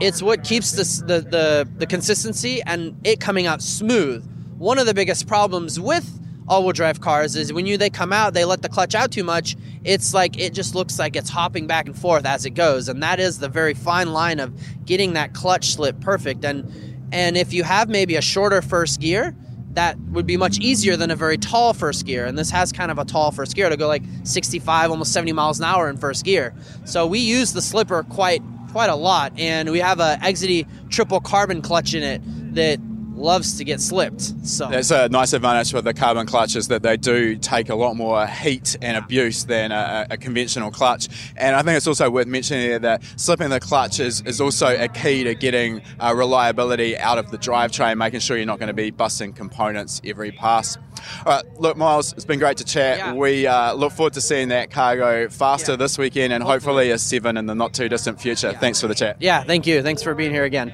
it's 0.00 0.22
what 0.22 0.44
keeps 0.44 0.72
this, 0.72 1.00
the, 1.00 1.20
the, 1.20 1.68
the 1.76 1.86
consistency 1.86 2.62
and 2.62 2.98
it 3.04 3.20
coming 3.20 3.46
out 3.46 3.60
smooth. 3.60 4.24
One 4.58 4.78
of 4.78 4.86
the 4.86 4.94
biggest 4.94 5.26
problems 5.26 5.78
with 5.80 6.20
all-wheel 6.48 6.72
drive 6.72 7.00
cars 7.00 7.34
is 7.34 7.52
when 7.52 7.66
you 7.66 7.76
they 7.76 7.90
come 7.90 8.12
out 8.12 8.32
they 8.32 8.44
let 8.44 8.62
the 8.62 8.68
clutch 8.68 8.94
out 8.94 9.10
too 9.10 9.24
much 9.24 9.56
it's 9.82 10.14
like 10.14 10.38
it 10.38 10.54
just 10.54 10.76
looks 10.76 10.96
like 10.96 11.16
it's 11.16 11.28
hopping 11.28 11.66
back 11.66 11.86
and 11.86 11.98
forth 11.98 12.24
as 12.24 12.46
it 12.46 12.50
goes 12.50 12.88
and 12.88 13.02
that 13.02 13.18
is 13.18 13.40
the 13.40 13.48
very 13.48 13.74
fine 13.74 14.12
line 14.12 14.38
of 14.38 14.54
getting 14.84 15.14
that 15.14 15.34
clutch 15.34 15.74
slip 15.74 15.98
perfect 16.00 16.44
and 16.44 16.72
and 17.12 17.36
if 17.36 17.52
you 17.52 17.64
have 17.64 17.88
maybe 17.88 18.16
a 18.16 18.22
shorter 18.22 18.62
first 18.62 19.00
gear, 19.00 19.34
that 19.72 19.98
would 20.00 20.26
be 20.26 20.36
much 20.36 20.58
easier 20.58 20.96
than 20.96 21.10
a 21.10 21.16
very 21.16 21.36
tall 21.36 21.74
first 21.74 22.06
gear. 22.06 22.24
And 22.24 22.38
this 22.38 22.50
has 22.50 22.72
kind 22.72 22.90
of 22.90 22.98
a 22.98 23.04
tall 23.04 23.30
first 23.30 23.54
gear 23.54 23.68
to 23.68 23.76
go 23.76 23.86
like 23.86 24.02
65, 24.24 24.90
almost 24.90 25.12
70 25.12 25.32
miles 25.32 25.58
an 25.58 25.66
hour 25.66 25.88
in 25.90 25.98
first 25.98 26.24
gear. 26.24 26.54
So 26.84 27.06
we 27.06 27.18
use 27.18 27.52
the 27.52 27.62
slipper 27.62 28.02
quite 28.02 28.42
quite 28.72 28.90
a 28.90 28.96
lot, 28.96 29.32
and 29.38 29.70
we 29.70 29.78
have 29.78 30.00
a 30.00 30.18
Exedy 30.20 30.66
triple 30.90 31.20
carbon 31.20 31.62
clutch 31.62 31.94
in 31.94 32.02
it 32.02 32.20
that 32.54 32.78
loves 33.16 33.58
to 33.58 33.64
get 33.64 33.80
slipped. 33.80 34.20
So 34.46 34.68
that's 34.68 34.90
a 34.90 35.08
nice 35.08 35.32
advantage 35.32 35.72
with 35.72 35.84
the 35.84 35.94
carbon 35.94 36.26
clutches 36.26 36.68
that 36.68 36.82
they 36.82 36.96
do 36.96 37.36
take 37.36 37.68
a 37.68 37.74
lot 37.74 37.94
more 37.94 38.26
heat 38.26 38.76
and 38.82 38.96
abuse 38.96 39.44
than 39.44 39.72
a, 39.72 40.06
a, 40.10 40.16
conventional 40.16 40.70
clutch. 40.70 41.08
And 41.36 41.56
I 41.56 41.62
think 41.62 41.76
it's 41.76 41.86
also 41.86 42.10
worth 42.10 42.26
mentioning 42.26 42.62
here 42.62 42.78
that 42.80 43.02
slipping 43.16 43.50
the 43.50 43.60
clutch 43.60 44.00
is, 44.00 44.20
is 44.22 44.40
also 44.40 44.68
a 44.68 44.88
key 44.88 45.24
to 45.24 45.34
getting 45.34 45.82
uh, 45.98 46.14
reliability 46.14 46.96
out 46.98 47.18
of 47.18 47.30
the 47.30 47.38
drivetrain, 47.38 47.96
making 47.96 48.20
sure 48.20 48.36
you're 48.36 48.46
not 48.46 48.58
going 48.58 48.68
to 48.68 48.74
be 48.74 48.90
busting 48.90 49.32
components 49.32 50.00
every 50.04 50.32
pass. 50.32 50.76
All 51.24 51.32
right, 51.32 51.60
look, 51.60 51.76
Myles, 51.76 52.12
it's 52.12 52.24
been 52.24 52.38
great 52.38 52.56
to 52.58 52.64
chat. 52.64 52.98
Yeah. 52.98 53.14
We 53.14 53.46
uh, 53.46 53.74
look 53.74 53.92
forward 53.92 54.14
to 54.14 54.20
seeing 54.20 54.48
that 54.48 54.70
cargo 54.70 55.28
faster 55.28 55.72
yeah. 55.72 55.76
this 55.76 55.98
weekend 55.98 56.32
and 56.32 56.42
hopefully. 56.42 56.66
hopefully 56.66 56.90
a 56.90 56.98
seven 56.98 57.36
in 57.36 57.46
the 57.46 57.54
not 57.54 57.74
too 57.74 57.88
distant 57.88 58.20
future. 58.20 58.50
Yeah. 58.50 58.58
Thanks 58.58 58.80
for 58.80 58.88
the 58.88 58.94
chat. 58.94 59.16
Yeah, 59.20 59.42
thank 59.44 59.66
you. 59.66 59.82
Thanks 59.82 60.02
for 60.02 60.14
being 60.14 60.32
here 60.32 60.44
again. 60.44 60.72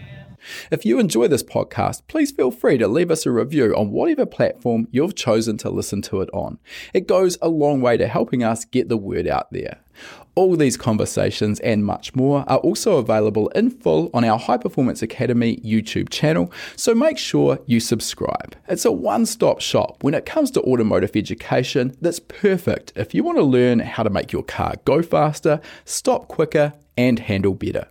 If 0.71 0.85
you 0.85 0.99
enjoy 0.99 1.29
this 1.29 1.43
podcast, 1.43 2.03
please 2.09 2.31
feel 2.31 2.51
free 2.51 2.79
to 2.79 2.89
leave 2.89 3.11
us 3.11 3.27
a 3.27 3.31
review 3.31 3.75
on 3.77 3.91
whatever 3.91 4.27
platform 4.27 4.89
you've 4.91 5.15
chosen 5.15 5.57
to 5.59 5.71
listen 5.71 6.03
to 6.03 6.21
it 6.21 6.31
on. 6.33 6.59
It 6.93 7.07
goes 7.07 7.39
a 7.41 7.49
long 7.49 7.81
way 7.81 7.97
to 7.97 8.09
helping 8.09 8.43
us 8.43 8.65
get 8.65 8.89
the 8.89 8.97
word 8.97 9.27
out 9.27 9.53
there. 9.53 9.79
All 10.35 10.57
these 10.57 10.79
conversations 10.79 11.61
and 11.61 11.85
much 11.85 12.15
more 12.15 12.45
are 12.49 12.59
also 12.59 12.97
available 12.97 13.49
in 13.49 13.71
full 13.71 14.11
on 14.15 14.25
our 14.25 14.39
High 14.39 14.57
Performance 14.57 15.03
Academy 15.03 15.59
YouTube 15.59 16.09
channel, 16.09 16.51
so 16.75 16.95
make 16.95 17.19
sure 17.19 17.59
you 17.67 17.81
subscribe. 17.81 18.57
It's 18.69 18.87
a 18.87 18.93
one 18.93 19.27
stop 19.27 19.61
shop 19.61 20.03
when 20.03 20.15
it 20.15 20.25
comes 20.25 20.51
to 20.53 20.63
automotive 20.63 21.15
education 21.17 21.95
that's 22.01 22.21
perfect 22.21 22.93
if 22.97 23.15
you 23.15 23.23
want 23.23 23.39
to 23.39 23.45
learn 23.45 23.81
how 23.81 24.03
to 24.03 24.11
make 24.11 24.33
your 24.33 24.43
car 24.43 24.77
go 24.87 25.03
faster, 25.03 25.61
stop 25.85 26.29
quicker, 26.29 26.73
and 26.97 27.19
handle 27.19 27.55
better. 27.55 27.89